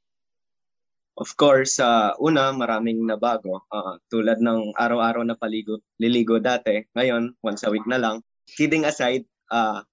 Of 1.20 1.36
course, 1.36 1.76
sa 1.76 2.16
una, 2.16 2.48
maraming 2.56 3.04
nabago. 3.04 3.68
Ah, 3.68 4.00
tulad 4.08 4.40
ng 4.40 4.72
araw-araw 4.76 5.20
na 5.24 5.36
paligo, 5.36 5.84
liligo 6.00 6.40
dati. 6.40 6.88
Ngayon, 6.96 7.36
once 7.44 7.62
a 7.64 7.70
week 7.70 7.84
na 7.84 8.00
lang. 8.00 8.24
Kidding 8.48 8.88
aside, 8.88 9.28
ah, 9.52 9.84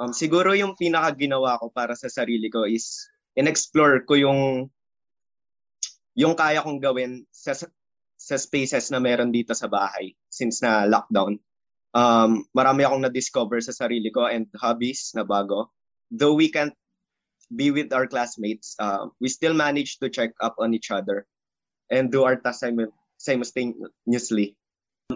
um, 0.00 0.12
siguro 0.16 0.56
yung 0.56 0.76
pinaka 0.76 1.12
ginawa 1.16 1.60
ko 1.60 1.68
para 1.68 1.92
sa 1.92 2.08
sarili 2.08 2.48
ko 2.48 2.64
is 2.64 3.08
in-explore 3.36 4.04
ko 4.08 4.16
yung 4.16 4.40
yung 6.16 6.34
kaya 6.34 6.64
kong 6.64 6.80
gawin 6.80 7.24
sa 7.30 7.56
sa 8.20 8.36
spaces 8.36 8.92
na 8.92 9.00
meron 9.00 9.32
dito 9.32 9.56
sa 9.56 9.64
bahay 9.64 10.12
since 10.28 10.60
na 10.60 10.84
lockdown. 10.84 11.40
Um, 11.96 12.44
marami 12.52 12.84
akong 12.84 13.00
na-discover 13.00 13.64
sa 13.64 13.72
sarili 13.72 14.12
ko 14.12 14.28
and 14.28 14.44
hobbies 14.60 15.16
na 15.16 15.24
bago. 15.24 15.72
Though 16.12 16.36
we 16.36 16.52
can't 16.52 16.76
be 17.48 17.72
with 17.72 17.96
our 17.96 18.04
classmates, 18.04 18.76
uh, 18.76 19.08
we 19.24 19.32
still 19.32 19.56
manage 19.56 19.96
to 20.04 20.12
check 20.12 20.36
up 20.44 20.60
on 20.60 20.76
each 20.76 20.92
other 20.92 21.24
and 21.88 22.12
do 22.12 22.28
our 22.28 22.36
tasks 22.36 22.62
simu- 22.62 22.94
simultaneously. 23.16 24.54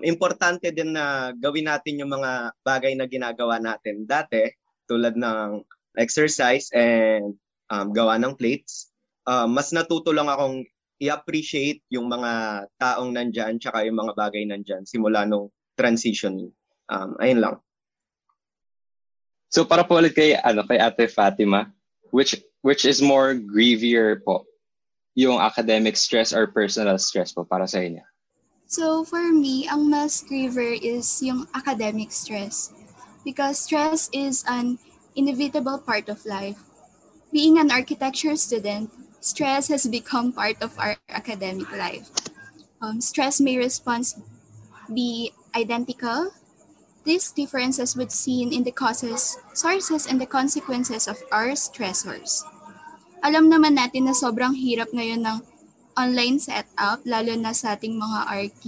Importante 0.00 0.75
din 0.75 0.96
na 0.96 1.37
gawin 1.37 1.70
natin 1.70 2.00
yung 2.02 2.11
mga 2.11 2.56
bagay 2.64 2.96
na 2.99 3.06
ginagawa 3.06 3.61
natin 3.62 4.08
dati 4.08 4.49
tulad 4.90 5.14
ng 5.14 5.62
exercise 6.00 6.73
and 6.75 7.37
um, 7.68 7.94
gawa 7.94 8.18
ng 8.18 8.34
plates. 8.34 8.90
Uh, 9.28 9.46
mas 9.46 9.70
natuto 9.70 10.11
lang 10.11 10.26
akong 10.26 10.66
i-appreciate 11.04 11.84
yung 11.92 12.08
mga 12.08 12.64
taong 12.80 13.12
nandyan 13.12 13.61
tsaka 13.61 13.84
yung 13.84 14.00
mga 14.00 14.12
bagay 14.16 14.49
nandyan 14.49 14.88
simula 14.88 15.28
nung 15.28 15.52
transition. 15.76 16.49
Um, 16.88 17.16
ayun 17.20 17.40
lang. 17.44 17.56
So 19.52 19.62
para 19.68 19.84
po 19.87 20.00
ulit 20.00 20.16
kay 20.16 20.34
ano 20.34 20.64
kay 20.66 20.80
Ate 20.80 21.06
Fatima, 21.06 21.70
which 22.11 22.40
which 22.64 22.88
is 22.88 23.04
more 23.04 23.37
grievier 23.37 24.18
po? 24.25 24.49
Yung 25.14 25.38
academic 25.38 25.94
stress 25.94 26.34
or 26.34 26.50
personal 26.50 26.99
stress 26.99 27.30
po 27.30 27.46
para 27.46 27.68
sa 27.70 27.78
inyo? 27.78 28.02
So 28.66 29.06
for 29.06 29.30
me, 29.30 29.70
ang 29.70 29.87
mas 29.87 30.25
griever 30.25 30.75
is 30.75 31.06
yung 31.23 31.46
academic 31.54 32.11
stress. 32.11 32.75
Because 33.23 33.62
stress 33.62 34.11
is 34.11 34.42
an 34.50 34.82
inevitable 35.14 35.78
part 35.78 36.11
of 36.11 36.26
life. 36.26 36.58
Being 37.30 37.62
an 37.62 37.70
architecture 37.70 38.34
student, 38.34 38.90
stress 39.25 39.73
has 39.73 39.88
become 39.88 40.37
part 40.37 40.61
of 40.61 40.76
our 40.76 41.00
academic 41.09 41.73
life. 41.73 42.12
Um, 42.85 43.00
stress 43.00 43.40
may 43.40 43.57
response 43.57 44.21
be 44.93 45.33
identical. 45.57 46.37
These 47.09 47.33
differences 47.33 47.97
would 47.97 48.12
seen 48.12 48.52
in 48.52 48.69
the 48.69 48.73
causes, 48.73 49.40
sources, 49.57 50.04
and 50.04 50.21
the 50.21 50.28
consequences 50.28 51.09
of 51.09 51.25
our 51.33 51.57
stressors. 51.57 52.45
Alam 53.25 53.49
naman 53.49 53.81
natin 53.81 54.04
na 54.04 54.12
sobrang 54.12 54.52
hirap 54.52 54.93
ngayon 54.93 55.25
ng 55.25 55.38
online 55.97 56.37
setup, 56.37 57.00
lalo 57.09 57.33
na 57.40 57.57
sa 57.57 57.73
ating 57.73 57.97
mga 57.97 58.28
RT. 58.28 58.64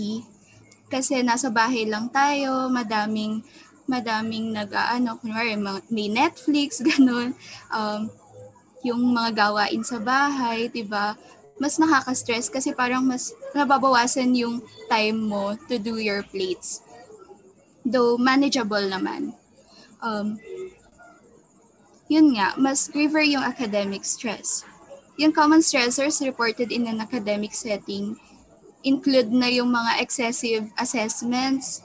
Kasi 0.89 1.21
nasa 1.21 1.53
bahay 1.53 1.85
lang 1.85 2.09
tayo, 2.09 2.73
madaming 2.73 3.45
madaming 3.87 4.51
nag-ano, 4.51 5.15
kunwari 5.21 5.55
may 5.93 6.11
Netflix, 6.11 6.81
ganun. 6.97 7.37
Um, 7.71 8.09
yung 8.87 9.03
mga 9.11 9.35
gawain 9.35 9.83
sa 9.83 9.99
bahay, 9.99 10.71
'di 10.71 10.87
ba? 10.87 11.19
Mas 11.59 11.81
nakaka-stress 11.81 12.47
kasi 12.53 12.71
parang 12.71 13.03
mas 13.03 13.35
nababawasan 13.57 14.31
yung 14.37 14.63
time 14.87 15.17
mo 15.17 15.59
to 15.67 15.81
do 15.81 15.99
your 15.99 16.23
plates. 16.23 16.85
Though 17.83 18.15
manageable 18.21 18.87
naman. 18.87 19.35
Um, 20.05 20.37
yun 22.07 22.39
nga, 22.39 22.55
mas 22.55 22.87
griever 22.87 23.25
yung 23.27 23.43
academic 23.43 24.07
stress. 24.07 24.63
Yung 25.17 25.33
common 25.33 25.65
stressors 25.65 26.21
reported 26.21 26.71
in 26.71 26.87
an 26.87 27.01
academic 27.01 27.57
setting 27.57 28.21
include 28.87 29.33
na 29.35 29.51
yung 29.51 29.73
mga 29.73 29.99
excessive 29.99 30.71
assessments, 30.79 31.83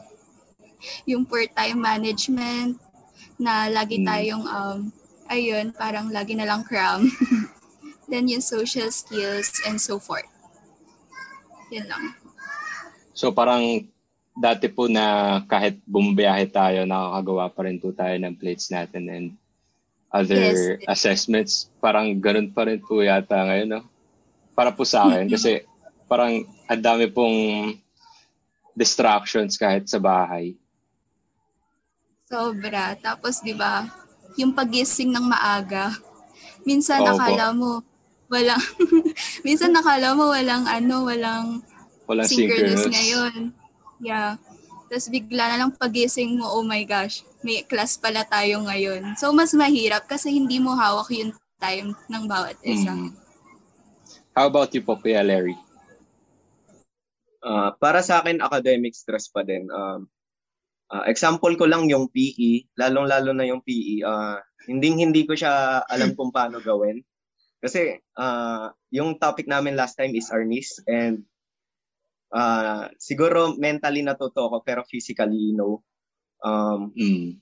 yung 1.09 1.25
poor 1.25 1.49
time 1.49 1.81
management, 1.81 2.77
na 3.41 3.65
lagi 3.73 4.05
tayong, 4.05 4.45
um, 4.45 4.93
ayun, 5.31 5.71
parang 5.71 6.11
lagi 6.11 6.35
na 6.35 6.43
lang 6.43 6.67
cram. 6.67 7.07
Then 8.11 8.27
yung 8.27 8.43
social 8.43 8.91
skills 8.91 9.63
and 9.63 9.79
so 9.79 9.95
forth. 9.95 10.27
Yun 11.71 11.87
lang. 11.87 12.11
So 13.15 13.31
parang 13.31 13.87
dati 14.35 14.67
po 14.67 14.91
na 14.91 15.39
kahit 15.47 15.79
bumabiyahe 15.87 16.51
tayo, 16.51 16.83
nakakagawa 16.83 17.47
pa 17.47 17.61
rin 17.63 17.79
po 17.79 17.95
tayo 17.95 18.11
ng 18.19 18.35
plates 18.35 18.67
natin 18.67 19.07
and 19.07 19.27
other 20.11 20.75
Yes. 20.75 20.91
assessments. 20.91 21.71
Parang 21.79 22.19
ganun 22.19 22.51
pa 22.51 22.67
rin 22.67 22.83
po 22.83 22.99
yata 22.99 23.47
ngayon, 23.47 23.79
no? 23.79 23.81
Para 24.51 24.75
po 24.75 24.83
sa 24.83 25.07
akin. 25.07 25.31
kasi 25.31 25.63
parang 26.11 26.43
ang 26.67 26.83
dami 26.83 27.07
pong 27.07 27.71
distractions 28.75 29.55
kahit 29.55 29.87
sa 29.87 29.99
bahay. 30.03 30.59
Sobra. 32.27 32.95
Tapos, 32.99 33.39
di 33.43 33.51
ba, 33.55 33.87
yung 34.39 34.51
pagising 34.55 35.11
ng 35.11 35.25
maaga, 35.27 35.95
minsan 36.63 37.01
Oo 37.01 37.05
po. 37.05 37.09
nakala 37.15 37.45
mo, 37.51 37.71
walang, 38.31 38.61
minsan 39.47 39.71
nakala 39.71 40.13
mo 40.15 40.31
walang 40.31 40.63
ano, 40.67 41.07
walang 41.07 41.59
Walang 42.07 42.27
synchronous 42.27 42.87
synchronous. 42.87 42.91
ngayon. 42.91 43.33
Yeah. 44.03 44.35
Tapos 44.91 45.07
bigla 45.07 45.47
na 45.47 45.57
lang 45.63 45.71
pagising 45.71 46.35
mo, 46.35 46.51
oh 46.51 46.63
my 46.67 46.83
gosh, 46.83 47.23
may 47.39 47.63
class 47.63 47.95
pala 47.95 48.27
tayo 48.27 48.59
ngayon. 48.67 49.15
So, 49.15 49.31
mas 49.31 49.55
mahirap 49.55 50.03
kasi 50.05 50.35
hindi 50.35 50.59
mo 50.59 50.75
hawak 50.75 51.07
yung 51.15 51.31
time 51.61 51.95
ng 52.11 52.23
bawat 52.27 52.59
isa. 52.65 52.91
Mm. 52.91 53.15
How 54.35 54.47
about 54.51 54.71
you 54.75 54.83
po, 54.83 54.99
Kuya 54.99 55.23
Larry? 55.23 55.55
Ah, 57.41 57.73
para 57.73 58.03
sa 58.03 58.19
akin, 58.19 58.43
academic 58.43 58.93
stress 58.93 59.31
pa 59.31 59.41
din. 59.41 59.65
Um, 59.71 60.05
ah, 60.91 61.07
example 61.07 61.55
ko 61.55 61.65
lang 61.65 61.87
yung 61.87 62.11
PE, 62.11 62.67
lalong-lalo 62.77 63.31
na 63.33 63.47
yung 63.47 63.63
PE. 63.63 64.03
ah, 64.03 64.39
hindi 64.69 64.93
hindi 64.93 65.25
ko 65.25 65.33
siya 65.33 65.81
alam 65.89 66.13
kung 66.13 66.29
paano 66.29 66.61
gawin. 66.61 67.01
Kasi 67.61 67.97
ah, 68.17 68.69
yung 68.93 69.17
topic 69.17 69.49
namin 69.49 69.73
last 69.73 69.97
time 69.97 70.13
is 70.13 70.29
Arnis 70.29 70.77
and 70.85 71.25
ah, 72.33 72.91
siguro 73.01 73.55
mentally 73.57 74.01
natuto 74.05 74.47
ko 74.51 74.57
pero 74.61 74.85
physically 74.85 75.53
no. 75.55 75.81
Um, 76.41 76.91
Mm. 76.93 77.37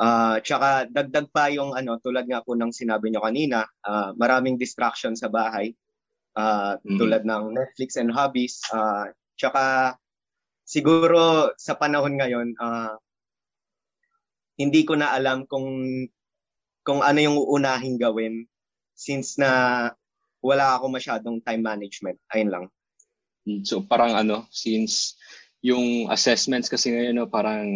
Ah, 0.00 0.40
tsaka 0.40 0.88
dagdag 0.88 1.28
pa 1.28 1.52
yung 1.52 1.76
ano 1.76 2.00
tulad 2.00 2.24
nga 2.24 2.40
po 2.40 2.56
ng 2.56 2.72
sinabi 2.72 3.12
nyo 3.12 3.20
kanina, 3.20 3.68
ah, 3.84 4.16
maraming 4.16 4.56
distraction 4.56 5.12
sa 5.12 5.28
bahay. 5.28 5.76
Ah, 6.32 6.80
Mm. 6.80 6.96
tulad 6.96 7.22
ng 7.28 7.52
Netflix 7.52 8.00
and 8.00 8.08
hobbies. 8.08 8.64
Ah, 8.72 9.12
tsaka 9.36 9.96
siguro 10.70 11.50
sa 11.58 11.74
panahon 11.74 12.14
ngayon, 12.14 12.54
ah, 12.62 12.94
hindi 14.54 14.86
ko 14.86 14.94
na 14.94 15.10
alam 15.10 15.42
kung 15.50 15.66
kung 16.86 17.02
ano 17.02 17.18
yung 17.18 17.34
uunahin 17.34 17.98
gawin 17.98 18.46
since 18.94 19.34
na 19.34 19.50
wala 20.38 20.78
ako 20.78 20.94
masyadong 20.94 21.42
time 21.42 21.64
management. 21.66 22.16
Ayun 22.30 22.50
lang. 22.54 22.64
Mm, 23.48 23.66
So 23.66 23.82
parang 23.82 24.14
ano, 24.14 24.46
since 24.54 25.18
yung 25.60 26.08
assessments 26.08 26.70
kasi 26.70 26.94
ngayon 26.94 27.18
no, 27.18 27.26
parang 27.28 27.66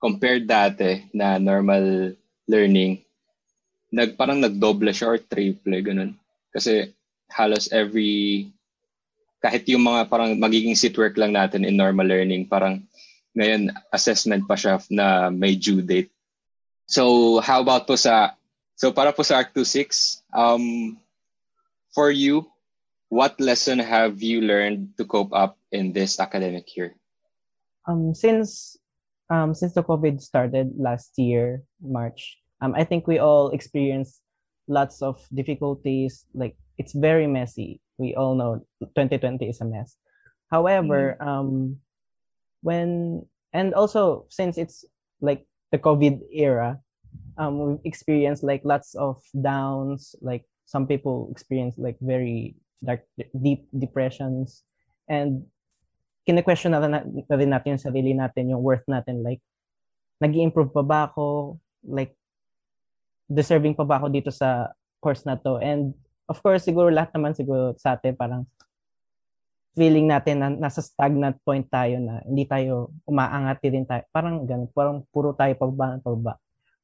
compared 0.00 0.46
dati 0.46 1.04
na 1.12 1.36
normal 1.36 2.14
learning, 2.48 3.02
nag 3.92 4.14
parang 4.16 4.40
nagdoble 4.40 4.94
siya 4.94 5.16
or 5.16 5.18
triple 5.20 5.74
ganun. 5.82 6.14
Kasi 6.54 6.92
halos 7.34 7.68
every 7.72 8.48
kahit 9.40 9.64
yung 9.68 9.84
mga 9.84 10.08
parang 10.12 10.36
magiging 10.36 10.76
sit 10.76 10.96
work 11.00 11.16
lang 11.16 11.32
natin 11.32 11.64
in 11.64 11.76
normal 11.76 12.06
learning, 12.06 12.44
parang 12.44 12.84
ngayon 13.34 13.72
assessment 13.92 14.44
pa 14.44 14.54
siya 14.54 14.76
na 14.92 15.32
may 15.32 15.56
due 15.56 15.80
date. 15.80 16.12
So 16.84 17.38
how 17.40 17.64
about 17.64 17.88
po 17.88 17.96
sa 17.96 18.36
so 18.76 18.92
para 18.92 19.12
po 19.12 19.24
sa 19.24 19.40
Arc 19.40 19.56
26, 19.56 20.24
um 20.36 20.96
for 21.96 22.12
you, 22.12 22.46
what 23.10 23.38
lesson 23.40 23.78
have 23.78 24.22
you 24.22 24.40
learned 24.40 24.94
to 24.96 25.04
cope 25.04 25.34
up 25.34 25.58
in 25.72 25.92
this 25.92 26.20
academic 26.20 26.70
year? 26.76 26.94
Um, 27.88 28.14
since 28.14 28.78
um, 29.30 29.54
since 29.54 29.74
the 29.74 29.82
COVID 29.82 30.20
started 30.20 30.74
last 30.78 31.14
year, 31.18 31.62
March, 31.82 32.38
um, 32.60 32.74
I 32.74 32.84
think 32.84 33.06
we 33.06 33.18
all 33.18 33.50
experienced 33.50 34.20
lots 34.68 35.02
of 35.02 35.22
difficulties. 35.34 36.24
Like 36.34 36.56
it's 36.80 36.96
very 36.96 37.28
messy. 37.28 37.76
We 38.00 38.16
all 38.16 38.32
know 38.32 38.64
2020 38.96 39.44
is 39.44 39.60
a 39.60 39.68
mess. 39.68 40.00
However, 40.48 41.20
um, 41.20 41.76
when 42.64 43.28
and 43.52 43.76
also 43.76 44.24
since 44.32 44.56
it's 44.56 44.88
like 45.20 45.44
the 45.70 45.78
COVID 45.78 46.24
era, 46.32 46.80
um, 47.36 47.60
we've 47.60 47.84
experienced 47.84 48.42
like 48.42 48.64
lots 48.64 48.96
of 48.96 49.20
downs. 49.36 50.16
Like 50.24 50.48
some 50.64 50.88
people 50.88 51.28
experience 51.30 51.76
like 51.76 52.00
very 52.00 52.56
dark, 52.80 53.04
deep 53.36 53.68
depressions, 53.76 54.64
and 55.04 55.44
kine-question 56.24 56.72
na, 56.72 56.80
na, 56.80 57.04
na 57.04 57.36
rin 57.36 57.52
natin 57.52 57.76
yung 57.76 57.84
sarili 57.84 58.12
natin, 58.16 58.48
yung 58.48 58.64
worth 58.64 58.84
natin. 58.88 59.20
Like, 59.20 59.44
nag 60.20 60.32
improve 60.32 60.72
pa 60.72 60.80
ba 60.80 61.00
ako? 61.12 61.58
Like, 61.84 62.16
deserving 63.28 63.76
pa 63.76 63.84
ba 63.84 64.00
ako 64.00 64.08
dito 64.08 64.30
sa 64.32 64.72
course 65.00 65.24
na 65.28 65.36
to? 65.36 65.60
And 65.60 65.92
of 66.30 66.38
course, 66.38 66.62
siguro 66.62 66.86
lahat 66.86 67.10
naman 67.10 67.34
siguro 67.34 67.74
sa 67.74 67.98
atin 67.98 68.14
parang 68.14 68.46
feeling 69.74 70.06
natin 70.06 70.38
na 70.38 70.48
nasa 70.50 70.78
stagnant 70.78 71.38
point 71.42 71.66
tayo 71.66 71.98
na 71.98 72.22
hindi 72.22 72.46
tayo 72.46 72.94
umaangat 73.06 73.58
din 73.66 73.86
tayo. 73.86 74.06
Parang 74.14 74.46
ganun, 74.46 74.70
parang 74.70 75.02
puro 75.10 75.34
tayo 75.34 75.50
pababa 75.58 75.98
pababa. 75.98 76.34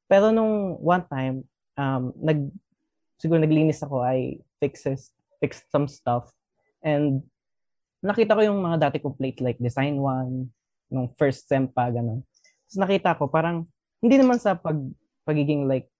Pero 0.07 0.31
nung 0.35 0.75
one 0.79 1.03
time, 1.07 1.35
um, 1.79 2.11
nag, 2.19 2.47
siguro 3.19 3.39
naglinis 3.39 3.83
ako, 3.83 4.03
I 4.03 4.39
fixes, 4.59 5.11
fixed 5.39 5.67
some 5.71 5.87
stuff. 5.87 6.31
And 6.79 7.27
nakita 7.99 8.39
ko 8.39 8.41
yung 8.43 8.59
mga 8.63 8.87
dati 8.87 9.03
kong 9.03 9.19
plate 9.19 9.43
like 9.43 9.59
design 9.59 9.99
one, 9.99 10.47
nung 10.87 11.11
first 11.19 11.51
sem 11.51 11.67
pa, 11.67 11.91
ganun. 11.91 12.23
Tapos 12.67 12.77
nakita 12.79 13.19
ko, 13.19 13.27
parang, 13.27 13.67
hindi 13.99 14.15
naman 14.15 14.39
sa 14.39 14.55
pag, 14.55 14.79
pagiging 15.27 15.67
like 15.67 15.91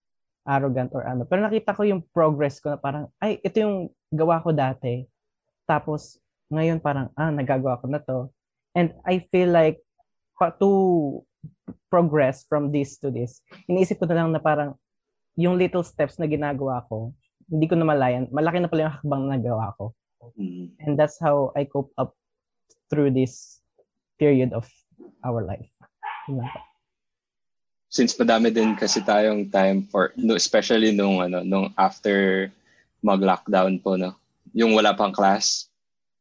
arrogant 0.48 0.89
or 0.96 1.04
ano. 1.04 1.27
Pero 1.27 1.44
nakita 1.44 1.75
ko 1.75 1.84
yung 1.84 2.01
progress 2.16 2.63
ko 2.63 2.72
na 2.72 2.80
parang, 2.80 3.12
ay, 3.20 3.38
ito 3.44 3.60
yung 3.60 3.92
gawa 4.10 4.39
ko 4.39 4.56
dati. 4.56 5.04
Tapos, 5.68 6.18
ngayon 6.48 6.80
parang, 6.80 7.12
ah, 7.20 7.30
nagagawa 7.30 7.77
ko 7.84 7.86
na 7.92 8.00
to. 8.00 8.32
And 8.72 8.96
I 9.04 9.27
feel 9.27 9.51
like, 9.51 9.84
to 10.62 10.70
progress 11.92 12.46
from 12.48 12.72
this 12.72 13.01
to 13.01 13.12
this, 13.12 13.44
iniisip 13.68 14.00
ko 14.00 14.06
na 14.08 14.24
lang 14.24 14.32
na 14.32 14.39
parang, 14.39 14.80
yung 15.38 15.60
little 15.60 15.86
steps 15.86 16.18
na 16.18 16.25
ginagawa 16.25 16.82
ko, 16.89 17.13
hindi 17.46 17.68
ko 17.70 17.75
na 17.77 17.86
malayan, 17.86 18.25
malaki 18.34 18.58
na 18.58 18.72
pala 18.72 18.89
yung 18.89 18.96
hakbang 18.98 19.24
na 19.27 19.36
nagawa 19.38 19.75
ko. 19.77 19.94
Mm. 20.34 20.74
And 20.82 20.94
that's 20.98 21.22
how 21.22 21.54
I 21.54 21.70
cope 21.70 21.94
up 21.96 22.18
through 22.89 23.13
this 23.13 23.62
period 24.18 24.51
of 24.51 24.66
our 25.22 25.46
life. 25.46 25.70
Yun. 26.27 26.44
Since 27.88 28.15
madami 28.20 28.51
din 28.51 28.75
kasi 28.75 29.00
tayong 29.00 29.48
time 29.48 29.88
for 29.88 30.12
no, 30.20 30.36
especially 30.36 30.91
nung 30.91 31.24
ano 31.24 31.44
nung 31.44 31.72
after 31.79 32.48
mag-lockdown 33.00 33.79
po 33.79 33.96
no? 33.96 34.15
Yung 34.51 34.75
wala 34.75 34.91
pang 34.98 35.15
class 35.15 35.72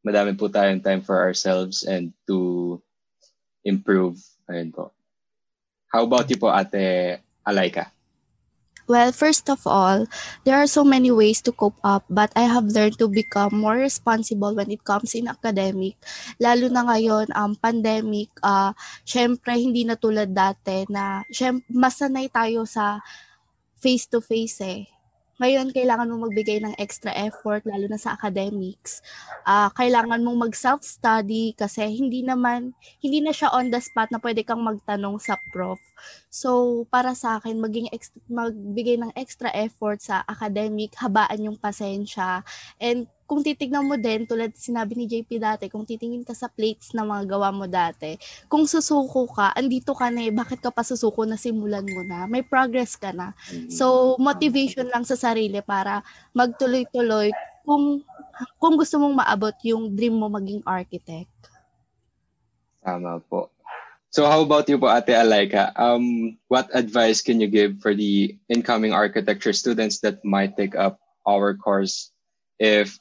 madami 0.05 0.31
po 0.37 0.47
tayong 0.47 0.79
time 0.79 1.03
for 1.03 1.19
ourselves 1.19 1.83
and 1.83 2.15
to 2.23 2.79
improve. 3.67 4.15
Ayun 4.47 4.71
po. 4.71 4.95
How 5.91 6.07
about 6.07 6.31
you 6.31 6.39
po 6.39 6.47
ate 6.47 7.19
Alaika 7.43 7.96
Well, 8.87 9.11
first 9.11 9.51
of 9.51 9.67
all, 9.67 10.07
there 10.47 10.55
are 10.55 10.65
so 10.65 10.87
many 10.87 11.11
ways 11.11 11.43
to 11.43 11.51
cope 11.51 11.75
up, 11.83 12.07
but 12.07 12.31
I 12.39 12.47
have 12.47 12.71
learned 12.71 12.95
to 13.03 13.11
become 13.11 13.59
more 13.59 13.75
responsible 13.75 14.55
when 14.55 14.71
it 14.71 14.87
comes 14.87 15.11
in 15.11 15.27
academic. 15.27 15.99
Lalo 16.39 16.71
na 16.71 16.87
ngayon, 16.87 17.27
um, 17.35 17.51
pandemic, 17.59 18.31
uh, 18.39 18.71
syempre 19.03 19.59
hindi 19.59 19.83
na 19.83 19.99
tulad 19.99 20.31
dati 20.31 20.87
na 20.87 21.27
syempre, 21.27 21.67
mas 21.67 21.99
sanay 21.99 22.31
tayo 22.31 22.63
sa 22.63 23.03
face-to-face 23.75 24.59
eh. 24.63 24.96
Ngayon, 25.37 25.69
kailangan 25.69 26.09
mong 26.09 26.23
magbigay 26.29 26.57
ng 26.65 26.73
extra 26.81 27.13
effort, 27.13 27.61
lalo 27.69 27.85
na 27.85 28.01
sa 28.01 28.17
academics. 28.17 29.05
Uh, 29.45 29.69
kailangan 29.77 30.25
mong 30.25 30.49
mag-self-study 30.49 31.53
kasi 31.53 31.85
hindi 31.93 32.25
naman, 32.25 32.73
hindi 32.97 33.21
na 33.21 33.29
siya 33.29 33.53
on 33.53 33.69
the 33.69 33.77
spot 33.77 34.09
na 34.09 34.17
pwede 34.17 34.41
kang 34.41 34.65
magtanong 34.65 35.21
sa 35.21 35.37
prof. 35.53 35.77
So, 36.33 36.83
para 36.89 37.13
sa 37.13 37.37
akin, 37.37 37.61
maging 37.61 37.93
ex- 37.93 38.13
magbigay 38.25 38.97
ng 38.97 39.13
extra 39.13 39.53
effort 39.53 40.01
sa 40.01 40.25
academic, 40.25 40.97
habaan 40.97 41.45
yung 41.45 41.57
pasensya, 41.57 42.41
and 42.81 43.05
kung 43.27 43.43
titignan 43.43 43.83
mo 43.83 43.99
din, 43.99 44.23
tulad 44.23 44.55
sinabi 44.55 44.95
ni 44.95 45.05
JP 45.05 45.29
dati, 45.37 45.65
kung 45.67 45.83
titingin 45.83 46.23
ka 46.23 46.31
sa 46.31 46.47
plates 46.47 46.95
na 46.95 47.03
mga 47.03 47.27
gawa 47.27 47.51
mo 47.51 47.67
dati, 47.67 48.15
kung 48.47 48.63
susuko 48.63 49.27
ka, 49.27 49.51
andito 49.51 49.91
ka 49.91 50.07
na 50.07 50.25
eh, 50.25 50.33
bakit 50.33 50.63
ka 50.63 50.71
pa 50.71 50.81
susuko 50.81 51.27
na 51.27 51.35
simulan 51.35 51.83
mo 51.83 52.01
na? 52.07 52.25
May 52.25 52.41
progress 52.41 52.95
ka 52.95 53.11
na. 53.11 53.35
So, 53.67 54.15
motivation 54.17 54.87
lang 54.87 55.03
sa 55.03 55.19
sarili 55.19 55.59
para 55.59 56.01
magtuloy-tuloy 56.31 57.35
kung 57.67 58.01
kung 58.57 58.79
gusto 58.79 58.95
mong 59.01 59.27
maabot 59.27 59.55
yung 59.67 59.91
dream 59.91 60.15
mo 60.15 60.31
maging 60.31 60.63
architect. 60.63 61.27
tama 62.87 63.19
po 63.27 63.51
so 64.15 64.23
how 64.23 64.39
about 64.39 64.63
you 64.71 64.79
po 64.79 64.87
ate 64.87 65.11
Alaika 65.11 65.75
um 65.75 66.39
what 66.47 66.71
advice 66.71 67.19
can 67.19 67.43
you 67.43 67.51
give 67.51 67.75
for 67.83 67.91
the 67.91 68.31
incoming 68.47 68.95
architecture 68.95 69.51
students 69.51 69.99
that 69.99 70.23
might 70.23 70.55
take 70.55 70.79
up 70.79 71.03
our 71.27 71.51
course 71.51 72.15
if 72.63 72.95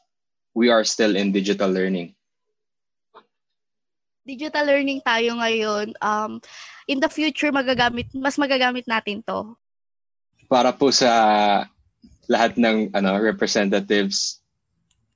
we 0.57 0.73
are 0.73 0.83
still 0.83 1.12
in 1.14 1.31
digital 1.31 1.69
learning 1.69 2.16
Digital 4.27 4.66
learning 4.66 4.99
tayo 5.07 5.38
ngayon. 5.38 5.95
Um, 6.03 6.42
in 6.90 6.99
the 6.99 7.07
future, 7.07 7.55
magagamit, 7.55 8.11
mas 8.11 8.35
magagamit 8.35 8.83
natin 8.83 9.23
to. 9.23 9.55
para 10.47 10.71
po 10.71 10.95
sa 10.95 11.66
lahat 12.31 12.59
ng 12.59 12.90
ano 12.95 13.19
representatives 13.19 14.42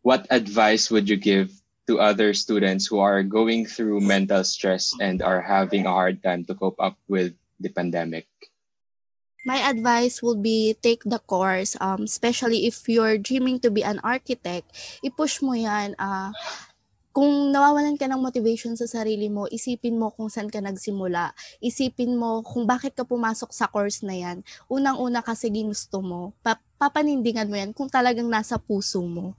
what 0.03 0.27
advice 0.31 0.91
would 0.91 1.07
you 1.07 1.19
give 1.19 1.51
to 1.87 1.99
other 1.99 2.35
students 2.35 2.87
who 2.87 3.03
are 3.03 3.23
going 3.23 3.67
through 3.67 3.99
mental 3.99 4.43
stress 4.47 4.95
and 5.03 5.23
are 5.23 5.43
having 5.43 5.87
a 5.87 5.95
hard 5.95 6.23
time 6.23 6.47
to 6.47 6.55
cope 6.55 6.79
up 6.79 6.95
with 7.11 7.35
the 7.59 7.71
pandemic 7.71 8.27
My 9.45 9.59
advice 9.65 10.21
would 10.21 10.43
be 10.45 10.77
take 10.83 11.03
the 11.05 11.19
course, 11.19 11.77
um, 11.81 12.05
especially 12.05 12.67
if 12.69 12.85
you're 12.89 13.17
dreaming 13.17 13.61
to 13.65 13.71
be 13.71 13.81
an 13.81 14.01
architect, 14.05 14.69
i-push 15.01 15.41
mo 15.41 15.57
yan. 15.57 15.97
ah 15.97 16.33
kung 17.11 17.51
nawawalan 17.51 17.99
ka 17.99 18.07
ng 18.07 18.23
motivation 18.23 18.79
sa 18.79 18.87
sarili 18.87 19.27
mo, 19.27 19.51
isipin 19.51 19.99
mo 19.99 20.15
kung 20.15 20.31
saan 20.31 20.47
ka 20.47 20.63
nagsimula. 20.63 21.35
Isipin 21.59 22.15
mo 22.15 22.39
kung 22.47 22.71
bakit 22.71 22.95
ka 22.95 23.03
pumasok 23.03 23.51
sa 23.51 23.67
course 23.67 24.07
na 24.07 24.15
yan. 24.15 24.47
Unang-una 24.71 25.19
kasi 25.19 25.51
ginusto 25.51 25.99
mo. 26.07 26.31
Pa- 26.47 26.63
papanindingan 26.79 27.51
mo 27.51 27.59
yan 27.59 27.75
kung 27.75 27.91
talagang 27.91 28.31
nasa 28.31 28.63
puso 28.63 29.03
mo. 29.03 29.35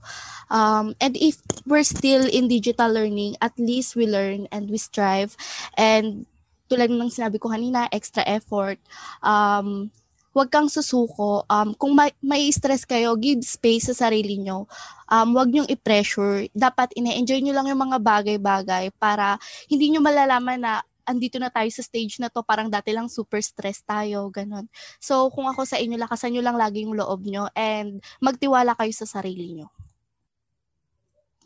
Um, 0.52 0.92
and 1.00 1.16
if 1.16 1.40
we're 1.64 1.86
still 1.86 2.28
in 2.28 2.46
digital 2.46 2.92
learning, 2.92 3.40
at 3.40 3.56
least 3.56 3.96
we 3.96 4.04
learn 4.04 4.52
and 4.52 4.68
we 4.68 4.76
strive. 4.76 5.32
And 5.72 6.28
tulad 6.70 6.90
ng 6.90 7.10
sinabi 7.12 7.38
ko 7.38 7.50
kanina, 7.50 7.88
extra 7.90 8.22
effort. 8.26 8.78
Um, 9.22 9.90
huwag 10.32 10.48
kang 10.48 10.68
susuko. 10.68 11.44
Um, 11.46 11.76
kung 11.76 11.92
may, 11.92 12.10
may 12.24 12.48
stress 12.50 12.88
kayo, 12.88 13.14
give 13.20 13.44
space 13.44 13.92
sa 13.92 14.08
sarili 14.08 14.40
nyo. 14.40 14.64
Um, 15.08 15.36
huwag 15.36 15.52
nyong 15.52 15.68
i-pressure. 15.68 16.48
Dapat 16.56 16.96
ine-enjoy 16.96 17.44
nyo 17.44 17.54
lang 17.54 17.68
yung 17.68 17.82
mga 17.82 17.98
bagay-bagay 18.00 18.92
para 18.96 19.36
hindi 19.68 19.92
nyo 19.92 20.00
malalaman 20.00 20.60
na 20.60 20.72
andito 21.02 21.36
na 21.36 21.50
tayo 21.50 21.66
sa 21.74 21.82
stage 21.82 22.22
na 22.22 22.30
to, 22.30 22.46
parang 22.46 22.70
dati 22.70 22.94
lang 22.94 23.10
super 23.10 23.42
stress 23.42 23.82
tayo, 23.82 24.30
ganun. 24.30 24.70
So, 25.02 25.28
kung 25.34 25.50
ako 25.50 25.66
sa 25.66 25.76
inyo, 25.82 25.98
lakasan 25.98 26.30
nyo 26.30 26.46
lang 26.46 26.54
lagi 26.54 26.86
yung 26.86 26.94
loob 26.94 27.26
nyo 27.26 27.50
and 27.58 27.98
magtiwala 28.22 28.78
kayo 28.78 28.94
sa 28.94 29.04
sarili 29.04 29.50
nyo. 29.50 29.68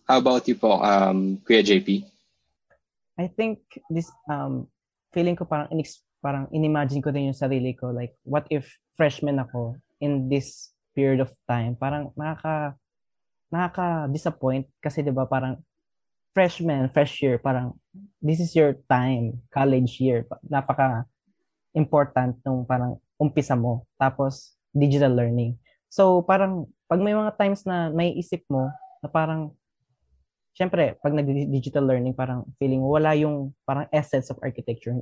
how 0.07 0.19
about 0.23 0.47
you 0.47 0.55
po 0.55 0.79
um 0.81 1.37
Kuya 1.43 1.67
JP 1.67 2.07
I 3.19 3.27
think 3.27 3.59
this 3.91 4.09
um 4.31 4.71
feeling 5.17 5.33
ko 5.33 5.49
parang 5.49 5.73
inex- 5.73 6.05
parang 6.21 6.45
inimagine 6.53 7.01
ko 7.01 7.09
din 7.09 7.33
yung 7.33 7.39
sarili 7.41 7.73
ko. 7.73 7.89
Like 7.89 8.13
what 8.29 8.45
if 8.53 8.69
freshman 9.01 9.41
ako 9.41 9.81
in 10.05 10.29
this 10.29 10.77
period 10.93 11.25
of 11.25 11.33
time? 11.49 11.73
Parang 11.73 12.13
nakaka 12.13 12.77
nakaka-disappoint 13.49 14.69
kasi 14.85 15.01
'di 15.01 15.17
ba 15.17 15.25
parang 15.25 15.57
freshman 16.37 16.93
fresh 16.93 17.25
year 17.25 17.41
parang 17.41 17.73
this 18.21 18.45
is 18.45 18.53
your 18.53 18.77
time 18.93 19.41
college 19.49 19.97
year. 19.97 20.29
Pa- 20.29 20.43
napaka 20.45 21.09
important 21.73 22.37
nung 22.45 22.69
parang 22.69 23.01
umpisa 23.17 23.57
mo. 23.57 23.89
Tapos 23.97 24.53
digital 24.77 25.17
learning. 25.17 25.57
So 25.89 26.21
parang 26.21 26.69
pag 26.85 27.01
may 27.01 27.17
mga 27.17 27.41
times 27.41 27.65
na 27.65 27.89
may 27.89 28.13
isip 28.13 28.45
mo 28.53 28.69
na 29.01 29.09
parang 29.09 29.56
syempre, 30.57 30.97
pag 31.05 31.13
nag-digital 31.13 31.85
learning, 31.85 32.17
parang 32.17 32.49
feeling 32.57 32.81
wala 32.81 33.13
yung 33.13 33.53
parang 33.69 33.85
essence 33.93 34.33
of 34.33 34.41
architecture. 34.41 34.97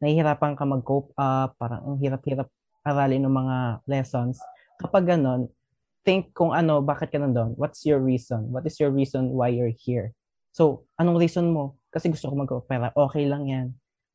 Nahihirapan 0.00 0.56
ka 0.56 0.64
mag-cope 0.64 1.12
up, 1.20 1.54
parang 1.60 1.84
ang 1.84 1.96
hirap-hirap 2.00 2.48
aralin 2.82 3.28
ng 3.28 3.34
mga 3.36 3.56
lessons. 3.84 4.40
Kapag 4.80 5.04
ganon, 5.04 5.52
think 6.02 6.32
kung 6.32 6.56
ano, 6.56 6.80
bakit 6.80 7.12
ka 7.12 7.20
nandun? 7.20 7.52
What's 7.60 7.84
your 7.84 8.00
reason? 8.00 8.48
What 8.48 8.64
is 8.64 8.80
your 8.80 8.90
reason 8.90 9.36
why 9.36 9.52
you're 9.52 9.72
here? 9.72 10.16
So, 10.56 10.88
anong 10.96 11.20
reason 11.20 11.52
mo? 11.52 11.76
Kasi 11.92 12.08
gusto 12.08 12.32
ko 12.32 12.34
mag-opera. 12.34 12.90
Okay 12.96 13.28
lang 13.28 13.48
yan. 13.48 13.66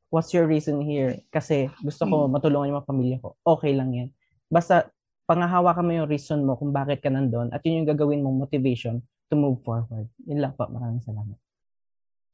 What's 0.09 0.33
your 0.33 0.49
reason 0.49 0.81
here? 0.81 1.21
Kasi 1.29 1.69
gusto 1.85 2.05
ko 2.09 2.25
matulungan 2.25 2.73
yung 2.73 2.77
mga 2.81 2.89
pamilya 2.89 3.17
ko. 3.21 3.37
Okay 3.45 3.77
lang 3.77 3.93
yan. 3.93 4.09
Basta, 4.49 4.89
pangahawakan 5.29 5.85
mo 5.85 5.91
yung 5.93 6.09
reason 6.09 6.41
mo 6.41 6.57
kung 6.57 6.73
bakit 6.73 7.05
ka 7.05 7.13
nandun 7.13 7.53
at 7.53 7.61
yun 7.61 7.85
yung 7.85 7.89
gagawin 7.93 8.25
mong 8.25 8.49
motivation 8.49 9.05
to 9.29 9.37
move 9.37 9.61
forward. 9.61 10.09
Yun 10.25 10.41
lang 10.41 10.53
po. 10.57 10.65
Maraming 10.65 11.05
salamat. 11.05 11.37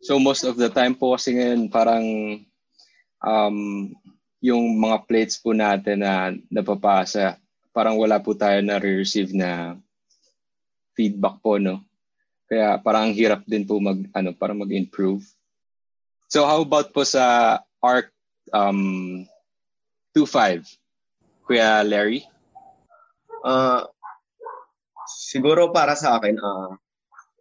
So 0.04 0.20
most 0.20 0.44
of 0.48 0.56
the 0.56 0.72
time 0.72 0.96
po 0.96 1.16
kasi 1.16 1.36
ngayon 1.36 1.72
parang 1.72 2.06
um, 3.24 3.58
yung 4.44 4.78
mga 4.78 5.08
plates 5.10 5.36
po 5.42 5.52
natin 5.52 6.06
na 6.06 6.32
napapasa, 6.48 7.42
parang 7.74 7.98
wala 7.98 8.22
po 8.22 8.38
tayo 8.38 8.62
na 8.62 8.78
receive 8.78 9.34
na 9.34 9.76
feedback 10.96 11.42
po, 11.42 11.58
no? 11.58 11.84
Kaya 12.46 12.78
parang 12.80 13.10
ang 13.10 13.16
hirap 13.18 13.42
din 13.50 13.66
po 13.66 13.82
mag, 13.82 14.06
ano, 14.14 14.32
para 14.38 14.54
mag-improve. 14.54 15.26
So 16.30 16.46
how 16.46 16.62
about 16.62 16.94
po 16.94 17.02
sa 17.02 17.58
ARC 17.82 18.14
um, 18.54 19.26
2.5? 20.14 20.64
Kuya 21.50 21.82
Larry? 21.82 22.24
Uh, 23.42 23.90
siguro 25.10 25.74
para 25.74 25.98
sa 25.98 26.22
akin, 26.22 26.38
uh, 26.38 26.78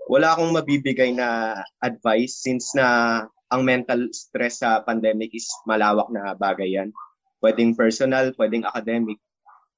wala 0.08 0.36
akong 0.36 0.52
mabibigay 0.52 1.16
na 1.16 1.58
advice 1.80 2.44
since 2.44 2.76
na 2.76 3.20
ang 3.48 3.62
mental 3.64 4.10
stress 4.10 4.60
sa 4.60 4.82
pandemic 4.82 5.32
is 5.32 5.48
malawak 5.64 6.08
na 6.10 6.34
bagay 6.36 6.74
yan. 6.76 6.90
Pwedeng 7.40 7.76
personal, 7.76 8.32
pwedeng 8.36 8.64
academic. 8.64 9.20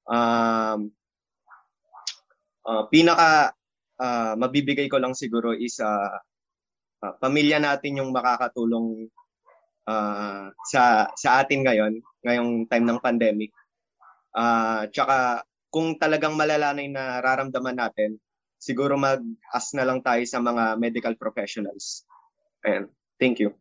Um, 0.07 0.91
uh, 2.63 2.87
pinaka 2.87 3.51
uh, 3.99 4.33
mabibigay 4.39 4.87
ko 4.87 4.97
lang 4.99 5.13
siguro 5.13 5.51
is 5.51 5.79
uh, 5.83 6.17
uh, 7.03 7.13
pamilya 7.19 7.59
natin 7.59 7.99
yung 7.99 8.15
makakatulong 8.15 9.11
uh, 9.87 10.47
sa 10.67 11.11
sa 11.15 11.43
atin 11.43 11.63
ngayon, 11.63 11.93
ngayong 12.23 12.65
time 12.71 12.85
ng 12.87 12.99
pandemic. 13.03 13.51
Uh, 14.31 14.87
tsaka 14.91 15.43
kung 15.71 15.99
talagang 15.99 16.35
malala 16.35 16.71
na 16.71 16.87
nararamdaman 16.87 17.77
natin, 17.77 18.19
siguro 18.57 18.97
mag-ask 18.97 19.73
na 19.77 19.85
lang 19.85 20.01
tayo 20.01 20.21
sa 20.25 20.41
mga 20.41 20.77
medical 20.81 21.15
professionals. 21.15 22.03
And 22.65 22.89
thank 23.21 23.39
you. 23.39 23.53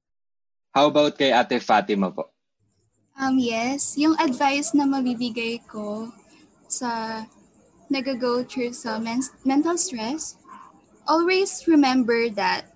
How 0.77 0.93
about 0.93 1.17
kay 1.17 1.33
Ate 1.33 1.57
Fatima 1.61 2.13
po? 2.13 2.33
Um, 3.17 3.41
yes, 3.41 3.97
yung 3.97 4.13
advice 4.21 4.77
na 4.77 4.85
mabibigay 4.85 5.65
ko 5.65 6.13
sa 6.69 7.25
nag-go 7.89 8.45
through 8.45 8.77
sa 8.77 9.01
men- 9.01 9.33
mental 9.41 9.81
stress, 9.81 10.37
always 11.09 11.65
remember 11.65 12.29
that 12.29 12.69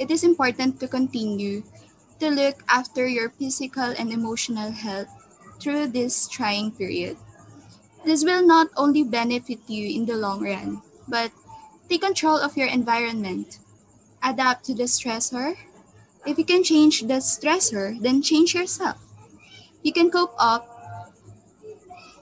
it 0.00 0.08
is 0.08 0.24
important 0.24 0.80
to 0.80 0.88
continue 0.88 1.60
to 2.22 2.30
look 2.30 2.62
after 2.72 3.04
your 3.04 3.28
physical 3.36 3.92
and 3.98 4.08
emotional 4.14 4.72
health 4.72 5.10
through 5.60 5.92
this 5.92 6.24
trying 6.30 6.72
period. 6.72 7.18
This 8.06 8.24
will 8.24 8.46
not 8.46 8.72
only 8.78 9.04
benefit 9.04 9.60
you 9.68 9.92
in 9.92 10.06
the 10.06 10.16
long 10.16 10.40
run, 10.40 10.80
but 11.04 11.30
take 11.92 12.00
control 12.00 12.40
of 12.40 12.56
your 12.56 12.68
environment. 12.68 13.58
Adapt 14.24 14.64
to 14.64 14.72
the 14.72 14.88
stressor. 14.88 15.60
If 16.24 16.38
you 16.38 16.44
can 16.44 16.64
change 16.64 17.04
the 17.04 17.20
stressor, 17.20 18.00
then 18.00 18.22
change 18.22 18.54
yourself. 18.54 18.96
You 19.82 19.92
can 19.92 20.08
cope 20.08 20.32
up 20.38 20.64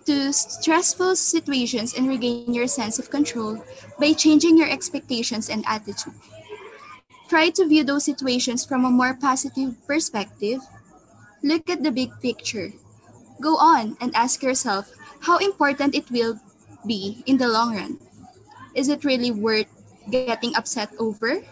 to 0.07 0.33
stressful 0.33 1.15
situations 1.15 1.95
and 1.95 2.09
regain 2.09 2.53
your 2.53 2.67
sense 2.67 2.99
of 2.99 3.11
control 3.11 3.63
by 4.01 4.13
changing 4.13 4.59
your 4.59 4.69
expectations 4.69 5.49
and 5.49 5.63
attitude. 5.69 6.19
Try 7.29 7.51
to 7.51 7.69
view 7.69 7.85
those 7.85 8.11
situations 8.11 8.67
from 8.67 8.85
a 8.85 8.91
more 8.91 9.15
positive 9.15 9.79
perspective. 9.87 10.59
Look 11.45 11.71
at 11.71 11.85
the 11.85 11.93
big 11.93 12.11
picture. 12.19 12.73
Go 13.41 13.55
on 13.55 13.97
and 14.01 14.11
ask 14.17 14.43
yourself 14.43 14.91
how 15.21 15.39
important 15.39 15.95
it 15.95 16.11
will 16.11 16.41
be 16.85 17.23
in 17.27 17.39
the 17.39 17.47
long 17.47 17.77
run. 17.77 18.10
Is 18.75 18.89
it 18.89 19.05
really 19.05 19.31
worth 19.31 19.69
getting 20.11 20.55
upset 20.57 20.91
over? 20.99 21.43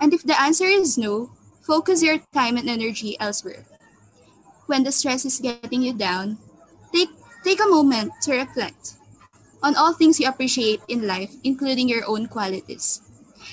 And 0.00 0.12
if 0.12 0.22
the 0.22 0.38
answer 0.40 0.66
is 0.66 0.98
no, 0.98 1.30
focus 1.62 2.02
your 2.02 2.18
time 2.32 2.56
and 2.56 2.68
energy 2.68 3.16
elsewhere. 3.20 3.64
When 4.66 4.84
the 4.84 4.92
stress 4.92 5.24
is 5.24 5.40
getting 5.40 5.82
you 5.82 5.92
down, 5.92 6.38
take 6.92 7.10
Take 7.44 7.60
a 7.60 7.68
moment 7.68 8.16
to 8.24 8.32
reflect 8.32 8.96
on 9.60 9.76
all 9.76 9.92
things 9.92 10.16
you 10.18 10.26
appreciate 10.26 10.80
in 10.88 11.06
life, 11.06 11.28
including 11.44 11.92
your 11.92 12.00
own 12.08 12.24
qualities. 12.26 13.04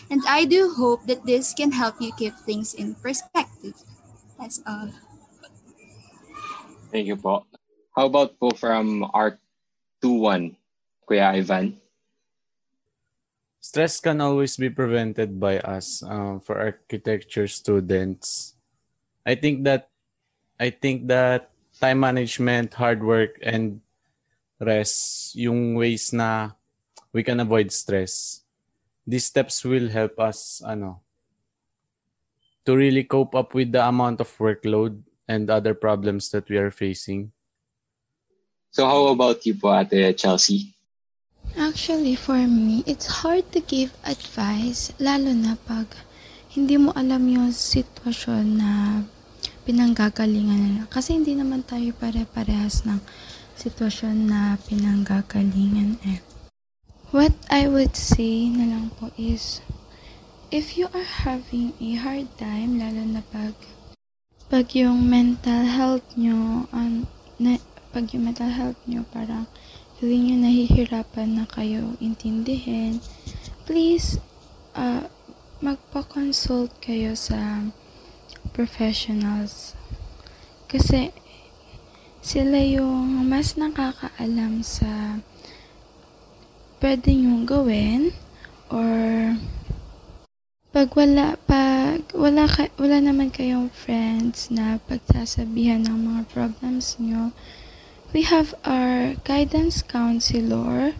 And 0.07 0.23
I 0.23 0.47
do 0.47 0.71
hope 0.71 1.03
that 1.11 1.27
this 1.27 1.51
can 1.51 1.75
help 1.75 1.99
you 1.99 2.15
keep 2.15 2.31
things 2.47 2.73
in 2.73 2.95
perspective. 2.95 3.75
That's 4.39 4.63
all. 4.63 4.95
Thank 6.87 7.11
you 7.11 7.19
po. 7.19 7.43
How 7.91 8.07
about 8.07 8.39
po 8.39 8.55
from 8.55 9.03
Art 9.11 9.43
2-1, 9.99 10.55
Kuya 11.03 11.35
Ivan? 11.35 11.75
Stress 13.61 14.01
can 14.01 14.19
always 14.19 14.57
be 14.57 14.73
prevented 14.73 15.39
by 15.39 15.59
us 15.61 16.01
um, 16.01 16.41
for 16.41 16.57
architecture 16.57 17.45
students. 17.47 18.57
I 19.23 19.35
think 19.35 19.63
that 19.69 19.93
I 20.59 20.73
think 20.73 21.07
that 21.13 21.53
time 21.79 22.01
management, 22.01 22.73
hard 22.73 23.05
work, 23.05 23.37
and 23.41 23.81
rest, 24.59 25.33
yung 25.37 25.77
ways 25.77 26.13
na 26.13 26.57
we 27.13 27.21
can 27.21 27.39
avoid 27.39 27.71
stress. 27.71 28.41
These 29.05 29.25
steps 29.25 29.65
will 29.65 29.89
help 29.89 30.17
us, 30.19 30.61
ano, 30.65 31.01
to 32.65 32.77
really 32.77 33.03
cope 33.03 33.33
up 33.33 33.53
with 33.53 33.71
the 33.71 33.85
amount 33.85 34.21
of 34.21 34.29
workload 34.37 35.01
and 35.27 35.49
other 35.49 35.73
problems 35.73 36.29
that 36.29 36.49
we 36.49 36.57
are 36.57 36.71
facing. 36.71 37.31
So 38.69 38.85
how 38.85 39.07
about 39.07 39.45
you 39.45 39.53
po, 39.53 39.73
Ate 39.73 40.17
Chelsea? 40.17 40.73
Actually, 41.59 42.15
for 42.15 42.39
me, 42.47 42.83
it's 42.87 43.23
hard 43.23 43.51
to 43.51 43.59
give 43.59 43.91
advice, 44.07 44.95
lalo 45.03 45.35
na 45.35 45.59
pag 45.67 45.91
hindi 46.55 46.79
mo 46.79 46.95
alam 46.95 47.27
yung 47.27 47.51
sitwasyon 47.51 48.45
na 48.55 48.71
pinanggagalingan 49.67 50.59
nila. 50.63 50.81
Kasi 50.87 51.19
hindi 51.19 51.35
naman 51.35 51.67
tayo 51.67 51.91
pare-parehas 51.95 52.87
ng 52.87 53.03
sitwasyon 53.59 54.31
na 54.31 54.55
pinanggagalingan 54.63 55.99
eh. 56.07 56.23
What 57.11 57.35
I 57.51 57.67
would 57.67 57.99
say 57.99 58.47
na 58.47 58.71
lang 58.71 58.95
po 58.95 59.11
is, 59.19 59.59
if 60.47 60.79
you 60.79 60.87
are 60.95 61.27
having 61.27 61.75
a 61.83 61.99
hard 61.99 62.31
time, 62.39 62.79
lalo 62.79 63.03
na 63.03 63.19
pag 63.27 63.51
pag 64.51 64.67
yung 64.75 65.07
mental 65.07 65.63
health 65.63 66.03
nyo, 66.19 66.67
um, 66.75 67.07
na, 67.39 67.59
pag 67.95 68.11
yung 68.11 68.27
mental 68.27 68.51
health 68.51 68.79
nyo, 68.83 69.07
parang 69.11 69.47
feeling 70.01 70.33
nyo 70.33 70.49
nahihirapan 70.49 71.29
na 71.37 71.45
kayo 71.45 71.93
intindihin, 72.01 72.97
please, 73.69 74.17
uh, 74.73 75.05
magpa-consult 75.61 76.73
kayo 76.81 77.13
sa 77.13 77.69
professionals. 78.49 79.77
Kasi, 80.65 81.13
sila 82.17 82.65
yung 82.65 83.29
mas 83.29 83.53
nakakaalam 83.53 84.65
sa 84.65 85.21
pwede 86.81 87.13
nyong 87.13 87.45
gawin 87.45 88.09
or 88.73 89.37
pag 90.73 90.89
wala 90.97 91.37
pag 91.45 92.09
wala 92.17 92.49
ka, 92.49 92.73
wala 92.81 92.97
naman 92.97 93.29
kayong 93.29 93.69
friends 93.69 94.49
na 94.49 94.81
pagsasabihan 94.81 95.85
ng 95.85 96.09
mga 96.09 96.21
problems 96.33 96.97
nyo 96.97 97.29
we 98.13 98.27
have 98.27 98.55
our 98.67 99.15
guidance 99.23 99.79
counselor. 99.79 100.95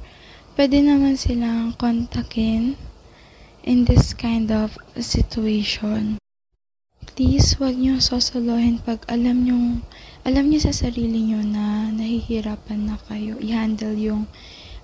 Pwede 0.55 0.79
naman 0.83 1.19
silang 1.19 1.75
kontakin 1.75 2.79
in 3.63 3.87
this 3.87 4.15
kind 4.15 4.51
of 4.51 4.79
situation. 4.95 6.19
Please 7.11 7.59
wag 7.59 7.75
niyo 7.75 7.99
sosolohin 7.99 8.79
pag 8.79 9.03
alam 9.11 9.43
niyo 9.43 9.83
alam 10.23 10.47
niyo 10.47 10.69
sa 10.69 10.73
sarili 10.87 11.19
niyo 11.19 11.43
na 11.43 11.89
nahihirapan 11.91 12.93
na 12.93 12.97
kayo. 13.09 13.35
I-handle 13.41 13.97
yung 13.97 14.29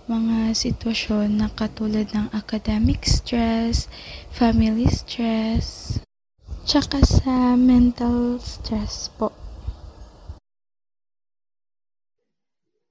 mga 0.10 0.56
sitwasyon 0.56 1.40
na 1.40 1.48
katulad 1.52 2.10
ng 2.16 2.32
academic 2.34 3.06
stress, 3.06 3.86
family 4.34 4.88
stress, 4.90 6.00
tsaka 6.66 7.06
sa 7.06 7.54
mental 7.54 8.40
stress 8.42 9.14
po. 9.14 9.37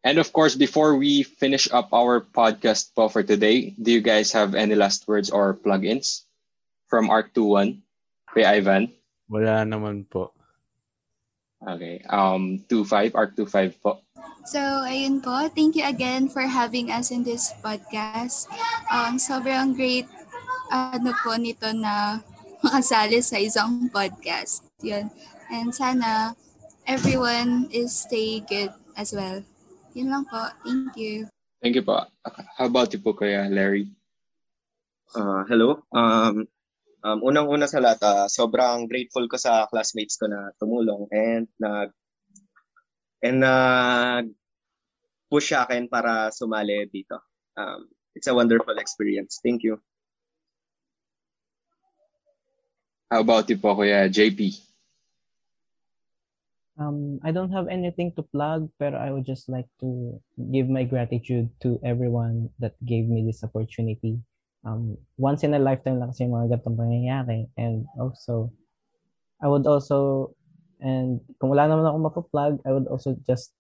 And 0.06 0.22
of 0.22 0.30
course, 0.30 0.54
before 0.54 0.94
we 0.94 1.26
finish 1.26 1.66
up 1.74 1.90
our 1.90 2.22
podcast 2.22 2.94
po 2.94 3.10
for 3.10 3.26
today, 3.26 3.74
do 3.74 3.90
you 3.90 3.98
guys 3.98 4.30
have 4.30 4.54
any 4.54 4.78
last 4.78 5.02
words 5.10 5.34
or 5.34 5.58
plugins 5.58 6.30
from 6.86 7.10
ARC 7.10 7.34
21? 7.34 7.82
Kay 8.30 8.46
Ivan? 8.46 8.94
Wala 9.26 9.66
naman 9.66 10.06
po. 10.06 10.30
Okay. 11.58 12.06
Um, 12.06 12.62
2.5, 12.70 13.18
ARC 13.18 13.34
2.5 13.34 13.82
po. 13.82 13.98
So, 14.46 14.62
ayun 14.86 15.18
po. 15.18 15.50
Thank 15.50 15.74
you 15.74 15.82
again 15.82 16.30
for 16.30 16.46
having 16.46 16.94
us 16.94 17.10
in 17.10 17.26
this 17.26 17.50
podcast. 17.58 18.46
Um, 18.86 19.18
sobrang 19.18 19.74
great 19.74 20.06
ano 20.70 21.18
po 21.18 21.34
nito 21.34 21.66
na 21.74 22.22
makasali 22.62 23.18
sa 23.26 23.42
isang 23.42 23.90
podcast. 23.90 24.70
Yun. 24.86 25.10
And 25.50 25.74
sana 25.74 26.38
everyone 26.86 27.66
is 27.74 28.06
stay 28.06 28.38
good 28.46 28.70
as 28.94 29.10
well. 29.10 29.42
Yun 29.96 30.12
lang 30.12 30.28
po. 30.28 30.44
Thank 30.60 30.92
you. 31.00 31.24
Thank 31.64 31.74
you 31.80 31.84
po. 31.84 32.04
How 32.60 32.68
about 32.68 32.92
you 32.92 33.00
po, 33.00 33.16
Kuya 33.16 33.48
Larry? 33.48 33.88
Uh, 35.16 35.48
hello. 35.48 35.80
Um, 35.88 36.44
Um, 37.06 37.22
unang-una 37.22 37.70
sa 37.70 37.78
lahat, 37.78 38.02
uh, 38.02 38.26
sobrang 38.26 38.90
grateful 38.90 39.30
ko 39.30 39.38
sa 39.38 39.70
classmates 39.70 40.18
ko 40.18 40.26
na 40.26 40.50
tumulong 40.58 41.06
and 41.14 41.46
nag 41.54 41.94
and 43.22 43.46
uh, 43.46 44.26
push 45.30 45.54
sa 45.54 45.70
akin 45.70 45.86
para 45.86 46.34
sumali 46.34 46.82
dito. 46.90 47.22
Um, 47.54 47.86
it's 48.18 48.26
a 48.26 48.34
wonderful 48.34 48.74
experience. 48.82 49.38
Thank 49.38 49.62
you. 49.62 49.78
How 53.06 53.22
about 53.22 53.46
you 53.46 53.58
po, 53.62 53.78
Kuya 53.78 54.10
JP? 54.10 54.65
Um, 56.76 57.20
I 57.24 57.32
don't 57.32 57.52
have 57.52 57.68
anything 57.68 58.12
to 58.16 58.22
plug, 58.22 58.68
but 58.78 58.94
I 58.94 59.10
would 59.10 59.24
just 59.24 59.48
like 59.48 59.66
to 59.80 60.20
give 60.52 60.68
my 60.68 60.84
gratitude 60.84 61.48
to 61.64 61.80
everyone 61.80 62.50
that 62.60 62.76
gave 62.84 63.08
me 63.08 63.24
this 63.24 63.42
opportunity. 63.42 64.20
Um, 64.66 64.98
once 65.16 65.42
in 65.42 65.54
a 65.54 65.58
lifetime 65.58 66.00
lang 66.00 66.12
kasi 66.12 66.28
yung 66.28 66.36
mga 66.36 66.58
ganitong 66.58 66.76
pangyayari. 66.76 67.48
And 67.56 67.88
also, 67.96 68.52
I 69.40 69.48
would 69.48 69.64
also, 69.64 70.32
and 70.80 71.24
kung 71.40 71.48
wala 71.48 71.64
naman 71.64 71.88
ako 71.88 71.98
mapaplug, 72.12 72.60
I 72.68 72.70
would 72.76 72.88
also 72.92 73.16
just 73.24 73.56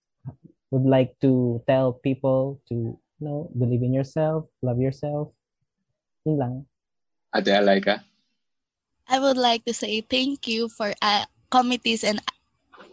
would 0.70 0.84
like 0.84 1.16
to 1.24 1.62
tell 1.64 1.96
people 2.04 2.60
to, 2.68 3.00
you 3.00 3.24
know, 3.24 3.48
believe 3.56 3.80
in 3.80 3.94
yourself, 3.94 4.44
love 4.60 4.76
yourself. 4.76 5.32
Yun 6.28 6.36
lang. 6.36 6.54
Ate 7.32 7.54
Alaika? 7.54 8.02
I 9.08 9.22
would 9.22 9.38
like 9.38 9.64
to 9.64 9.72
say 9.72 10.02
thank 10.02 10.48
you 10.50 10.68
for 10.68 10.92
uh, 11.00 11.24
committees 11.48 12.02
and 12.02 12.20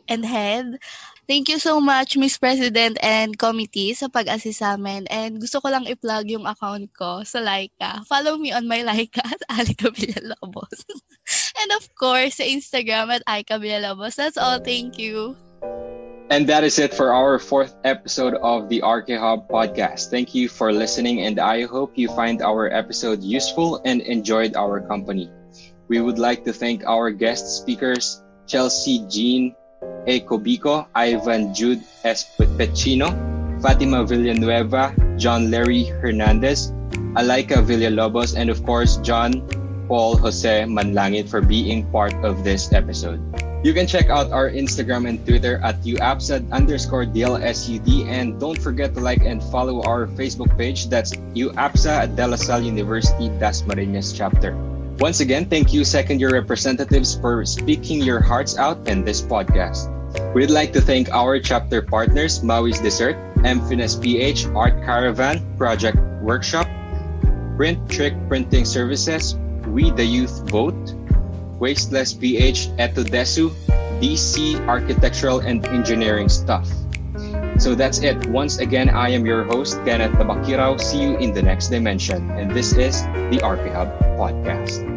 and 0.08 0.26
head. 0.26 0.80
Thank 1.24 1.48
you 1.48 1.56
so 1.56 1.80
much, 1.80 2.20
Miss 2.20 2.36
President 2.36 3.00
and 3.00 3.40
committee 3.40 3.96
sa 3.96 4.12
pag-assist 4.12 4.60
sa 4.60 4.76
amin. 4.76 5.08
And 5.08 5.40
gusto 5.40 5.64
ko 5.64 5.72
lang 5.72 5.88
i-plug 5.88 6.28
yung 6.28 6.44
account 6.44 6.92
ko 6.92 7.24
sa 7.24 7.40
Laika. 7.40 8.04
Follow 8.12 8.36
me 8.36 8.52
on 8.52 8.68
my 8.68 8.84
Laika 8.84 9.24
at 9.24 9.40
Alika 9.56 9.88
Villalobos. 9.88 10.84
and 11.64 11.70
of 11.80 11.88
course, 11.96 12.44
sa 12.44 12.46
Instagram 12.46 13.08
at 13.08 13.24
Aika 13.24 13.56
Villalobos. 13.56 14.20
That's 14.20 14.36
all. 14.36 14.60
Thank 14.60 15.00
you. 15.00 15.40
And 16.28 16.48
that 16.52 16.64
is 16.68 16.80
it 16.80 16.92
for 16.92 17.16
our 17.16 17.40
fourth 17.40 17.76
episode 17.84 18.36
of 18.44 18.68
the 18.68 18.84
RK 18.84 19.16
Hub 19.16 19.48
podcast. 19.48 20.12
Thank 20.12 20.36
you 20.36 20.52
for 20.52 20.76
listening, 20.76 21.24
and 21.24 21.40
I 21.40 21.64
hope 21.64 21.96
you 21.96 22.12
find 22.12 22.42
our 22.42 22.68
episode 22.68 23.24
useful 23.24 23.80
and 23.88 24.02
enjoyed 24.02 24.56
our 24.60 24.84
company. 24.84 25.32
We 25.88 26.02
would 26.02 26.20
like 26.20 26.44
to 26.44 26.52
thank 26.52 26.84
our 26.84 27.12
guest 27.12 27.60
speakers, 27.60 28.24
Chelsea 28.48 29.06
Jean 29.08 29.56
A. 30.08 30.20
Cobico, 30.22 30.86
Ivan 30.96 31.54
Jude 31.54 31.82
S. 32.04 32.36
Pecino, 32.38 33.12
Fatima 33.62 34.04
Villanueva, 34.04 34.94
John 35.18 35.50
Larry 35.50 35.86
Hernandez, 36.04 36.72
Alaika 37.16 37.64
Villalobos, 37.64 38.36
and 38.36 38.50
of 38.50 38.64
course, 38.66 38.98
John 38.98 39.40
Paul 39.88 40.18
Jose 40.18 40.64
Manlangit 40.66 41.30
for 41.30 41.42
being 41.42 41.86
part 41.92 42.14
of 42.26 42.44
this 42.44 42.74
episode. 42.74 43.22
You 43.64 43.72
can 43.72 43.88
check 43.88 44.10
out 44.10 44.32
our 44.36 44.50
Instagram 44.52 45.08
and 45.08 45.24
Twitter 45.26 45.62
at 45.64 45.80
uapsad 45.88 46.52
underscore 46.52 47.06
DLSUD 47.06 48.12
and 48.12 48.38
don't 48.40 48.60
forget 48.60 48.94
to 48.96 49.00
like 49.00 49.24
and 49.24 49.42
follow 49.56 49.82
our 49.84 50.08
Facebook 50.20 50.52
page. 50.58 50.92
That's 50.92 51.16
UAPSA 51.32 52.12
at 52.12 52.16
De 52.18 52.28
La 52.28 52.36
Salle 52.36 52.68
University 52.68 53.32
Dasmariñas 53.40 54.12
chapter. 54.12 54.52
Once 55.04 55.20
again, 55.20 55.44
thank 55.44 55.74
you 55.74 55.84
second 55.84 56.22
year 56.22 56.32
representatives 56.32 57.20
for 57.20 57.44
speaking 57.44 58.00
your 58.00 58.22
hearts 58.22 58.58
out 58.58 58.80
in 58.88 59.04
this 59.04 59.22
podcast. 59.22 59.92
We'd 60.34 60.50
like 60.50 60.72
to 60.72 60.80
thank 60.80 61.12
our 61.12 61.42
chapter 61.42 61.82
partners, 61.82 62.40
Maui's 62.40 62.80
Dessert, 62.80 63.20
Mfinas 63.44 64.00
PH, 64.00 64.48
Art 64.56 64.80
Caravan, 64.88 65.44
Project 65.58 66.00
Workshop, 66.24 66.72
Print 67.58 67.84
Trick 67.92 68.16
Printing 68.30 68.64
Services, 68.64 69.36
We 69.68 69.92
the 69.92 70.06
Youth 70.06 70.48
Vote, 70.48 70.96
Wasteless 71.60 72.16
PH, 72.16 72.72
Etodesu, 72.80 73.52
DC 74.00 74.56
Architectural 74.72 75.44
and 75.44 75.68
Engineering 75.68 76.30
Stuff. 76.30 76.72
So 77.60 77.76
that's 77.76 78.00
it. 78.00 78.26
Once 78.32 78.60
again, 78.60 78.88
I 78.88 79.10
am 79.10 79.26
your 79.26 79.44
host, 79.44 79.84
Kenneth 79.84 80.16
Tabakirao. 80.16 80.80
See 80.80 81.04
you 81.04 81.18
in 81.18 81.34
the 81.34 81.42
next 81.42 81.68
dimension. 81.76 82.32
And 82.32 82.50
this 82.52 82.72
is 82.72 83.04
the 83.28 83.44
RP 83.44 83.68
Hub 83.76 83.92
Podcast. 84.16 84.93